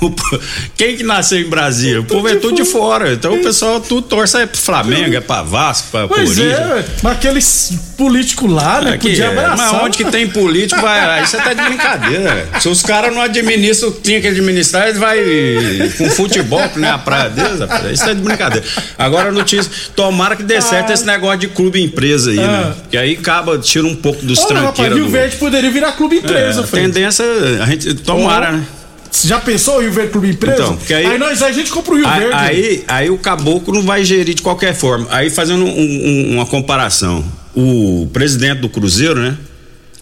Quem 0.76 0.96
que 0.96 1.02
nasceu 1.02 1.38
em 1.40 1.44
Brasília? 1.48 2.00
O 2.00 2.04
povo 2.04 2.28
é 2.28 2.36
tudo 2.36 2.56
de 2.56 2.64
fora. 2.64 3.12
Então 3.12 3.34
o 3.34 3.42
pessoal 3.42 3.80
tudo 3.80 4.02
torce 4.02 4.36
é 4.38 4.46
pro 4.46 4.58
Flamengo, 4.58 5.14
é 5.14 5.20
pra 5.20 5.42
Vasco, 5.42 5.88
pra 5.90 6.08
Pois 6.08 6.34
Corinthians. 6.34 6.58
é, 6.58 6.84
mas 7.02 7.12
aqueles 7.12 7.72
políticos 7.96 8.50
lá, 8.50 8.80
né? 8.80 8.94
Aqui, 8.94 9.08
podia 9.10 9.24
é, 9.24 9.28
abraçar. 9.28 9.56
mas 9.74 9.82
onde 9.84 9.96
que 9.98 10.04
tem 10.10 10.26
político, 10.28 10.80
vai. 10.80 11.20
Aí 11.20 11.26
você 11.26 11.36
tá 11.36 11.52
de 11.52 11.62
brincadeira. 11.62 12.48
Se 12.60 12.68
os 12.68 12.82
caras 12.82 13.14
não 13.14 13.20
administram 13.20 13.90
o 13.90 13.92
que 13.92 14.00
tinha 14.00 14.20
que 14.20 14.28
administrar, 14.28 14.88
eles 14.88 14.98
vai 14.98 15.18
com 15.98 16.08
futebol, 16.10 16.66
que 16.70 16.78
nem 16.78 16.90
a 16.90 16.98
praia 16.98 17.28
deles. 17.30 17.60
rapaz. 17.60 17.90
Isso 17.92 18.08
é 18.08 18.14
de 18.14 18.22
brincadeira. 18.22 18.66
Agora 18.98 19.28
a 19.28 19.32
notícia: 19.32 19.70
tomara 19.94 20.34
que 20.36 20.42
dê 20.42 20.60
certo 20.60 20.92
esse 20.92 21.04
negócio 21.04 21.38
de 21.40 21.48
clube 21.48 21.82
empresa 21.82 22.30
aí, 22.30 22.36
né? 22.36 22.46
Ah. 22.46 22.74
Que 22.90 22.96
aí 22.96 23.12
acaba, 23.20 23.58
tira 23.58 23.86
um 23.86 23.94
pouco 23.94 24.24
dos 24.24 24.38
Olha, 24.38 24.54
rapaz, 24.60 24.74
tranqueiros. 24.76 24.96
Rio 24.96 25.06
do- 25.06 25.10
Verde 25.12 25.36
poderia 25.36 25.70
virar 25.70 25.92
clube 25.92 26.16
empresa, 26.16 26.60
É, 26.60 26.64
a 26.64 26.66
tendência, 26.66 27.24
a 27.62 27.66
gente 27.66 27.94
tomara, 27.94 28.52
né? 28.52 28.64
Já 29.24 29.38
pensou 29.40 29.80
em 29.80 29.84
Rio 29.84 29.92
Verde 29.92 30.12
clube 30.12 30.30
empresa? 30.30 30.62
Então, 30.62 30.76
porque 30.76 30.94
aí- 30.94 31.18
nós, 31.18 31.42
a 31.42 31.50
gente 31.52 31.70
compra 31.70 31.92
o 31.92 31.96
Rio 31.96 32.06
Aí, 32.08 32.20
Verde. 32.20 32.34
aí, 32.36 32.84
aí 32.88 33.10
o 33.10 33.18
caboclo 33.18 33.74
não 33.74 33.82
vai 33.82 34.04
gerir 34.04 34.34
de 34.34 34.42
qualquer 34.42 34.74
forma. 34.74 35.06
Aí 35.10 35.28
fazendo 35.30 35.64
um- 35.64 35.68
um- 35.68 36.34
uma 36.34 36.46
comparação, 36.46 37.24
o 37.54 38.08
presidente 38.12 38.60
do 38.60 38.68
Cruzeiro, 38.68 39.20
né? 39.20 39.36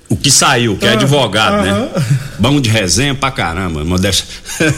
O 0.08 0.16
que 0.16 0.30
saiu, 0.30 0.76
que 0.76 0.86
é 0.86 0.90
Ah, 0.90 0.92
advogado, 0.92 1.62
né? 1.62 1.70
aham. 1.70 1.88
Bom 2.38 2.60
de 2.60 2.70
resenha 2.70 3.14
pra 3.14 3.30
caramba, 3.30 3.84
modéstia. 3.84 4.24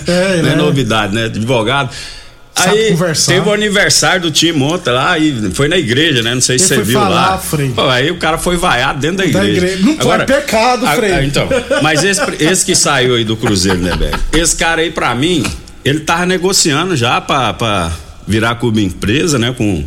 É, 0.07 0.37
não 0.43 0.49
é 0.49 0.53
né? 0.53 0.57
novidade, 0.57 1.15
né? 1.15 1.25
Advogado. 1.27 1.91
Aí 2.57 2.95
teve 3.27 3.49
o 3.49 3.53
aniversário 3.55 4.21
do 4.23 4.31
time 4.31 4.63
ontem 4.63 4.91
lá 4.91 5.19
e 5.19 5.51
foi 5.55 5.67
na 5.67 5.79
igreja, 5.79 6.23
né? 6.23 6.35
Não 6.35 6.43
sei 6.43 6.59
se 6.59 6.65
Ele 6.65 6.69
você 6.69 6.75
foi 6.77 6.85
viu 6.85 7.01
falar, 7.01 7.31
lá. 7.31 7.39
Frei. 7.39 7.71
Pô, 7.71 7.89
aí 7.89 8.11
o 8.11 8.19
cara 8.19 8.37
foi 8.37 8.57
vaiado 8.57 9.01
dentro 9.01 9.19
da 9.19 9.23
Da 9.25 9.29
igreja. 9.47 9.57
igreja. 9.75 9.83
Não 9.87 9.97
pode, 9.97 10.27
pecado, 10.27 10.85
a- 10.87 10.95
Frei. 10.95 11.13
a- 11.13 11.25
então, 11.25 11.49
mas 11.83 12.05
esse, 12.05 12.21
esse 12.39 12.67
que 12.67 12.75
saiu 12.75 13.15
aí 13.15 13.25
do 13.25 13.35
Cruzeiro, 13.37 13.79
né, 13.79 13.97
velho? 13.97 14.19
Esse 14.33 14.55
cara 14.57 14.83
aí, 14.83 14.91
pra 14.91 15.15
mim, 15.15 15.43
ele 15.85 16.01
tava 16.01 16.27
negociando 16.27 16.95
já 16.97 17.19
pra, 17.21 17.55
pra 17.55 17.91
virar 18.29 18.57
clube 18.57 18.85
empresa, 18.85 19.39
né? 19.39 19.55
Com, 19.57 19.83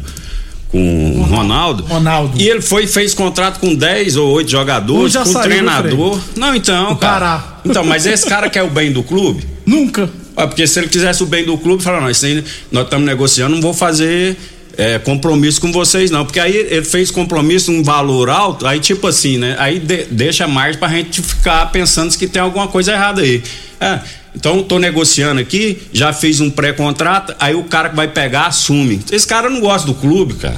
com 0.69 1.19
o 1.19 1.21
Ronaldo. 1.23 1.84
Ronaldo. 1.84 2.41
E 2.41 2.49
ele 2.49 2.62
foi 2.62 2.88
fez 2.88 3.13
contrato 3.13 3.60
com 3.60 3.76
10 3.76 4.15
ou 4.17 4.32
8 4.32 4.47
Um 4.47 4.49
jogadores, 4.52 5.13
já 5.13 5.19
com 5.23 5.32
saiu, 5.32 5.43
treinador. 5.43 6.19
Não, 6.36 6.56
então, 6.56 6.95
cara. 6.95 7.13
Pará. 7.19 7.58
Então, 7.63 7.84
mas 7.84 8.08
esse 8.08 8.26
cara 8.28 8.49
quer 8.49 8.63
o 8.63 8.69
bem 8.71 8.91
do 8.91 9.04
clube? 9.04 9.45
Nunca. 9.63 10.10
Ah, 10.35 10.47
porque 10.47 10.65
se 10.65 10.79
ele 10.79 10.87
quisesse 10.87 11.21
o 11.21 11.25
bem 11.25 11.45
do 11.45 11.57
clube, 11.57 11.83
fala, 11.83 12.01
não, 12.01 12.09
isso 12.09 12.25
aí 12.25 12.43
nós 12.71 12.85
estamos 12.85 13.05
negociando, 13.05 13.53
não 13.55 13.61
vou 13.61 13.73
fazer 13.73 14.35
é, 14.75 14.97
compromisso 14.97 15.61
com 15.61 15.71
vocês, 15.71 16.09
não. 16.09 16.25
Porque 16.25 16.39
aí 16.39 16.55
ele 16.55 16.83
fez 16.83 17.11
compromisso, 17.11 17.71
um 17.71 17.83
valor 17.83 18.29
alto, 18.29 18.65
aí 18.65 18.79
tipo 18.79 19.05
assim, 19.07 19.37
né? 19.37 19.55
Aí 19.59 19.77
de- 19.79 20.05
deixa 20.05 20.47
mais 20.47 20.75
pra 20.75 20.87
gente 20.87 21.21
ficar 21.21 21.71
pensando 21.71 22.15
que 22.17 22.27
tem 22.27 22.41
alguma 22.41 22.67
coisa 22.67 22.91
errada 22.93 23.21
aí. 23.21 23.43
É, 23.79 23.99
então 24.35 24.63
tô 24.63 24.79
negociando 24.79 25.39
aqui, 25.39 25.77
já 25.93 26.11
fiz 26.11 26.39
um 26.39 26.49
pré-contrato, 26.49 27.35
aí 27.39 27.53
o 27.53 27.63
cara 27.65 27.89
que 27.89 27.95
vai 27.95 28.07
pegar 28.07 28.47
assume. 28.47 28.99
Esse 29.11 29.27
cara 29.27 29.49
não 29.49 29.59
gosta 29.61 29.85
do 29.85 29.93
clube, 29.93 30.33
cara. 30.35 30.57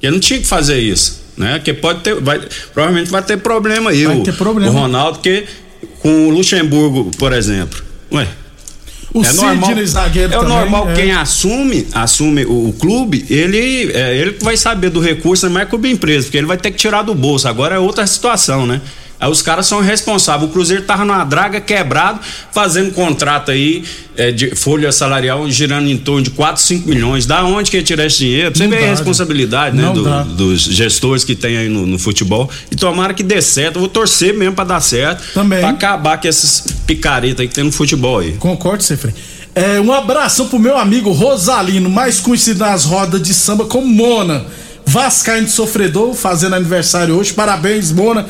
Ele 0.00 0.12
não 0.12 0.20
tinha 0.20 0.38
que 0.38 0.46
fazer 0.46 0.78
isso, 0.78 1.22
né? 1.36 1.58
Que 1.58 1.72
pode 1.72 2.00
ter, 2.02 2.14
vai, 2.20 2.40
provavelmente 2.72 3.10
vai 3.10 3.22
ter 3.22 3.38
problema 3.38 3.90
aí. 3.90 4.04
Vai 4.04 4.18
o, 4.18 4.22
ter 4.22 4.34
problema. 4.34 4.70
o 4.70 4.74
Ronaldo, 4.74 5.18
porque 5.18 5.44
com 6.00 6.28
o 6.28 6.30
Luxemburgo, 6.30 7.10
por 7.18 7.32
exemplo, 7.32 7.82
ué, 8.12 8.28
O 9.16 9.24
é 9.24 9.32
normal, 9.32 9.68
Sidney 9.68 9.86
zagueiro 9.86 10.32
é 10.34 10.36
o 10.36 10.40
também, 10.40 10.56
normal 10.56 10.90
é. 10.90 10.94
quem 10.94 11.12
assume, 11.12 11.86
assume 11.92 12.44
o, 12.44 12.68
o 12.68 12.72
clube, 12.74 13.24
ele 13.30 13.90
é, 13.92 14.16
ele 14.16 14.36
vai 14.40 14.56
saber 14.56 14.90
do 14.90 15.00
recurso, 15.00 15.48
não 15.48 15.60
é 15.60 15.64
clube 15.64 15.90
empresa, 15.90 16.26
porque 16.26 16.36
ele 16.36 16.46
vai 16.46 16.58
ter 16.58 16.70
que 16.70 16.76
tirar 16.76 17.02
do 17.02 17.14
bolso. 17.14 17.48
Agora 17.48 17.76
é 17.76 17.78
outra 17.78 18.06
situação, 18.06 18.66
né? 18.66 18.80
Aí 19.18 19.30
os 19.30 19.40
caras 19.40 19.66
são 19.66 19.80
responsáveis. 19.80 20.50
O 20.50 20.52
Cruzeiro 20.52 20.82
tava 20.82 21.04
numa 21.04 21.24
draga 21.24 21.58
quebrado, 21.60 22.20
fazendo 22.52 22.92
contrato 22.92 23.50
aí 23.50 23.82
é, 24.16 24.30
de 24.30 24.54
folha 24.54 24.92
salarial 24.92 25.48
girando 25.50 25.88
em 25.88 25.96
torno 25.96 26.22
de 26.22 26.30
4, 26.30 26.60
5 26.62 26.88
milhões. 26.88 27.24
Da 27.24 27.42
onde 27.44 27.70
que 27.70 27.78
ia 27.78 27.82
tirar 27.82 28.04
esse 28.04 28.18
dinheiro? 28.18 28.56
Você 28.56 28.66
vê 28.68 28.76
a 28.76 28.90
responsabilidade, 28.90 29.74
né? 29.76 29.84
do- 29.92 30.02
dos 30.34 30.60
gestores 30.62 31.24
que 31.24 31.34
tem 31.34 31.56
aí 31.56 31.68
no, 31.68 31.86
no 31.86 31.98
futebol. 31.98 32.50
E 32.70 32.76
tomara 32.76 33.14
que 33.14 33.22
dê 33.22 33.40
certo. 33.40 33.76
Eu 33.76 33.80
vou 33.80 33.88
torcer 33.88 34.34
mesmo 34.34 34.54
pra 34.54 34.64
dar 34.64 34.80
certo. 34.80 35.22
Também. 35.32 35.60
Pra 35.60 35.70
acabar 35.70 36.20
com 36.20 36.28
essas 36.28 36.64
picaretas 36.86 37.40
aí 37.40 37.48
que 37.48 37.54
tem 37.54 37.64
no 37.64 37.72
futebol 37.72 38.18
aí. 38.18 38.32
Concordo, 38.32 38.82
Cefrei. 38.82 39.14
É, 39.54 39.80
um 39.80 39.90
abração 39.90 40.46
pro 40.48 40.58
meu 40.58 40.76
amigo 40.76 41.10
Rosalino, 41.12 41.88
mais 41.88 42.20
conhecido 42.20 42.58
nas 42.60 42.84
rodas 42.84 43.22
de 43.22 43.32
samba 43.32 43.64
como 43.64 43.86
Mona. 43.86 44.44
Vascaíno 44.84 45.46
de 45.46 45.52
sofredor, 45.52 46.12
fazendo 46.14 46.54
aniversário 46.54 47.16
hoje. 47.16 47.32
Parabéns, 47.32 47.90
Mona. 47.90 48.26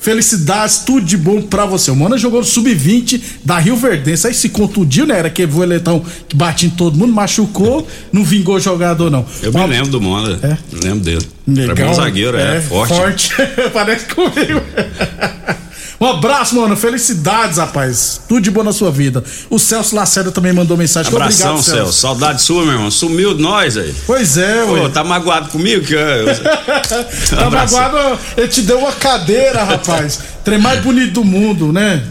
Felicidades, 0.00 0.78
tudo 0.78 1.04
de 1.04 1.16
bom 1.16 1.42
pra 1.42 1.66
você. 1.66 1.90
O 1.90 1.96
Mona 1.96 2.16
jogou 2.16 2.40
no 2.40 2.46
sub-20 2.46 3.20
da 3.44 3.58
Rio 3.58 3.76
Verdense. 3.76 4.26
Aí 4.26 4.34
se 4.34 4.48
contundiu, 4.48 5.06
né? 5.06 5.18
Era 5.18 5.28
aquele 5.28 5.50
voeletão 5.50 6.04
que 6.28 6.36
batia 6.36 6.68
em 6.68 6.70
todo 6.70 6.96
mundo, 6.96 7.12
machucou, 7.12 7.86
não 8.12 8.24
vingou 8.24 8.60
jogador, 8.60 9.10
não. 9.10 9.26
Eu 9.42 9.50
Um 9.50 9.58
me 9.58 9.66
lembro 9.66 9.90
do 9.90 10.00
Monda. 10.00 10.38
É? 10.42 10.56
Lembro 10.84 11.00
dele. 11.00 11.26
Legal. 11.46 11.76
Era 11.76 11.86
bom 11.86 11.94
zagueiro, 11.94 12.36
é, 12.36 12.60
forte. 12.60 13.32
Parece 13.72 14.06
comigo. 14.06 14.62
Um 16.00 16.06
abraço, 16.06 16.54
mano. 16.54 16.76
Felicidades, 16.76 17.58
rapaz. 17.58 18.20
Tudo 18.28 18.40
de 18.40 18.50
bom 18.50 18.62
na 18.62 18.72
sua 18.72 18.90
vida. 18.90 19.22
O 19.50 19.58
Celso 19.58 19.96
Lacerda 19.96 20.30
também 20.30 20.52
mandou 20.52 20.76
mensagem. 20.76 21.12
Abração, 21.12 21.56
Obrigado, 21.56 21.74
Celso. 21.76 21.92
Saudade 22.00 22.40
sua, 22.42 22.62
meu 22.64 22.74
irmão. 22.74 22.90
Sumiu 22.90 23.34
de 23.34 23.42
nós 23.42 23.76
aí. 23.76 23.92
Pois 24.06 24.36
é, 24.38 24.64
Pô, 24.64 24.72
ué. 24.74 24.88
tá 24.90 25.02
magoado 25.02 25.48
comigo? 25.48 25.84
Que 25.84 25.94
eu- 25.94 25.98
Tá 27.36 27.46
Abraço. 27.46 27.74
magoado, 27.74 28.18
ele 28.36 28.48
te 28.48 28.62
deu 28.62 28.78
uma 28.78 28.92
cadeira, 28.92 29.64
rapaz. 29.64 30.20
Trem 30.44 30.58
mais 30.58 30.80
bonito 30.82 31.14
do 31.14 31.24
mundo, 31.24 31.72
né? 31.72 32.02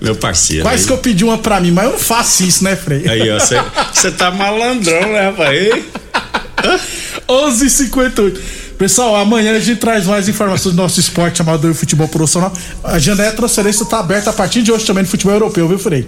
Meu 0.00 0.14
parceiro. 0.16 0.62
Quase 0.62 0.82
aí. 0.82 0.86
que 0.88 0.92
eu 0.92 0.98
pedi 0.98 1.24
uma 1.24 1.38
pra 1.38 1.60
mim, 1.60 1.70
mas 1.70 1.84
eu 1.86 1.92
não 1.92 1.98
faço 1.98 2.42
isso, 2.42 2.62
né, 2.64 2.74
Frei? 2.76 3.08
Aí, 3.08 3.30
ó, 3.30 3.38
você 3.38 4.10
tá 4.12 4.30
malandrão, 4.30 5.00
né, 5.12 5.26
rapaz? 5.30 5.84
11:58. 7.28 8.38
Pessoal, 8.78 9.16
amanhã 9.16 9.56
a 9.56 9.60
gente 9.60 9.80
traz 9.80 10.04
mais 10.06 10.28
informações 10.28 10.74
do 10.74 10.82
nosso 10.82 11.00
esporte 11.00 11.40
amador 11.40 11.70
e 11.70 11.74
futebol 11.74 12.06
profissional. 12.08 12.52
A 12.84 12.98
janela 12.98 13.30
de 13.30 13.36
transferência 13.36 13.86
tá 13.86 13.98
aberta 13.98 14.30
a 14.30 14.32
partir 14.32 14.62
de 14.62 14.70
hoje 14.70 14.84
também 14.84 15.02
no 15.02 15.08
futebol 15.08 15.34
europeu, 15.34 15.66
viu, 15.66 15.78
Frei? 15.78 16.06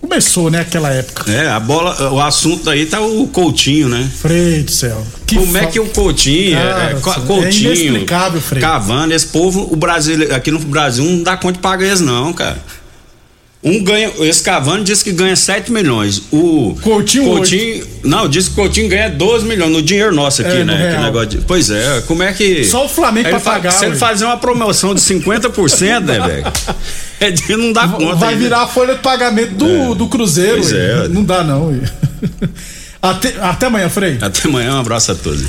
Começou, 0.00 0.50
né, 0.50 0.60
aquela 0.60 0.90
época. 0.90 1.30
É, 1.30 1.48
a 1.48 1.60
bola, 1.60 2.10
o 2.10 2.20
assunto 2.20 2.68
aí 2.68 2.86
tá 2.86 3.00
o 3.00 3.28
Coutinho, 3.28 3.88
né? 3.88 4.10
Frei 4.20 4.62
do 4.62 4.70
céu. 4.70 5.06
Como 5.28 5.56
é 5.56 5.66
que 5.66 5.78
o 5.78 5.86
Coutinho, 5.86 6.58
é, 6.58 6.62
Cara, 6.62 6.90
é, 6.90 6.96
é 6.96 7.26
Coutinho, 7.26 7.72
inexplicável, 7.72 8.40
Frei. 8.40 8.60
Cavani, 8.60 9.14
esse 9.14 9.26
povo, 9.26 9.68
o 9.70 9.76
Brasil, 9.76 10.34
aqui 10.34 10.50
no 10.50 10.58
Brasil 10.58 11.04
não 11.04 11.22
dá 11.22 11.36
conta 11.36 11.54
de 11.54 11.58
pagar 11.60 11.86
eles 11.86 12.00
não, 12.00 12.32
cara. 12.32 12.58
Um 13.62 13.84
ganha, 13.84 14.10
esse 14.20 14.42
Cavani 14.42 14.82
disse 14.84 15.04
que 15.04 15.12
ganha 15.12 15.36
7 15.36 15.70
milhões. 15.70 16.22
O 16.32 16.74
Coutinho, 16.82 17.24
Coutinho 17.24 17.86
não, 18.02 18.26
disse 18.26 18.48
que 18.48 18.52
o 18.54 18.64
Coutinho 18.64 18.88
ganha 18.88 19.10
12 19.10 19.44
milhões 19.44 19.70
no 19.70 19.82
dinheiro 19.82 20.14
nosso 20.14 20.40
aqui, 20.40 20.50
É, 20.50 20.58
no 20.60 20.72
né? 20.72 20.90
Real. 20.92 21.02
negócio 21.02 21.28
de- 21.28 21.38
pois 21.42 21.68
é, 21.70 22.02
como 22.06 22.22
é 22.22 22.32
que 22.32 22.64
Só 22.64 22.86
o 22.86 22.88
Flamengo 22.88 23.28
pra 23.28 23.38
fa- 23.38 23.50
pagar, 23.52 23.72
Se 23.72 23.84
ele 23.84 23.96
fazer 23.96 24.24
uma 24.24 24.38
promoção 24.38 24.94
de 24.94 25.02
50%, 25.02 26.00
né, 26.06 26.20
velho? 26.26 26.44
É 27.20 27.30
de 27.30 27.54
não 27.54 27.70
dá 27.70 27.86
conta. 27.86 28.14
Vai 28.14 28.32
aí, 28.32 28.38
virar 28.40 28.62
a 28.62 28.66
folha 28.66 28.94
de 28.94 29.00
pagamento 29.02 29.52
do, 29.52 29.94
do 29.94 30.08
Cruzeiro. 30.08 30.54
Pois 30.56 30.72
é. 30.72 31.06
Não 31.08 31.22
dá, 31.22 31.44
não. 31.44 31.78
Até, 33.02 33.34
até 33.40 33.66
amanhã, 33.66 33.88
Frei. 33.90 34.18
Até 34.20 34.46
amanhã, 34.48 34.74
um 34.76 34.80
abraço 34.80 35.12
a 35.12 35.14
todos. 35.14 35.42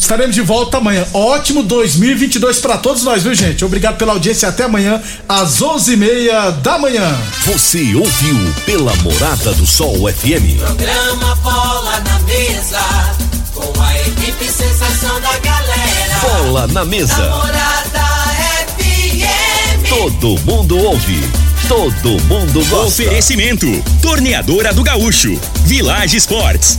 Estaremos 0.00 0.34
de 0.34 0.40
volta 0.40 0.78
amanhã. 0.78 1.06
Ótimo 1.12 1.62
2022 1.62 2.58
pra 2.58 2.78
todos 2.78 3.04
nós, 3.04 3.22
viu, 3.22 3.34
gente? 3.34 3.64
Obrigado 3.64 3.98
pela 3.98 4.12
audiência. 4.12 4.48
Até 4.48 4.64
amanhã, 4.64 5.00
às 5.28 5.60
11h30 5.60 6.52
da 6.62 6.78
manhã. 6.78 7.16
Você 7.44 7.94
ouviu 7.94 8.36
pela 8.64 8.96
Morada 8.96 9.52
do 9.52 9.66
Sol 9.66 10.10
FM. 10.10 10.58
Programa 10.58 11.36
Bola 11.36 12.00
na 12.00 12.18
Mesa, 12.20 12.80
com 13.54 13.82
a 13.82 14.00
equipe 14.00 14.46
sensação 14.46 15.20
da 15.20 15.38
galera. 15.38 16.18
Bola 16.22 16.66
na 16.68 16.84
mesa. 16.84 17.16
Namorada 17.16 18.00
FM. 18.78 19.88
Todo 19.88 20.40
mundo 20.40 20.78
ouve. 20.78 21.20
Todo 21.68 22.20
mundo 22.24 22.64
gosta. 22.66 22.86
Oferecimento: 22.86 23.66
Torneadora 24.02 24.72
do 24.72 24.82
Gaúcho, 24.82 25.38
Village 25.64 26.16
Sports, 26.16 26.78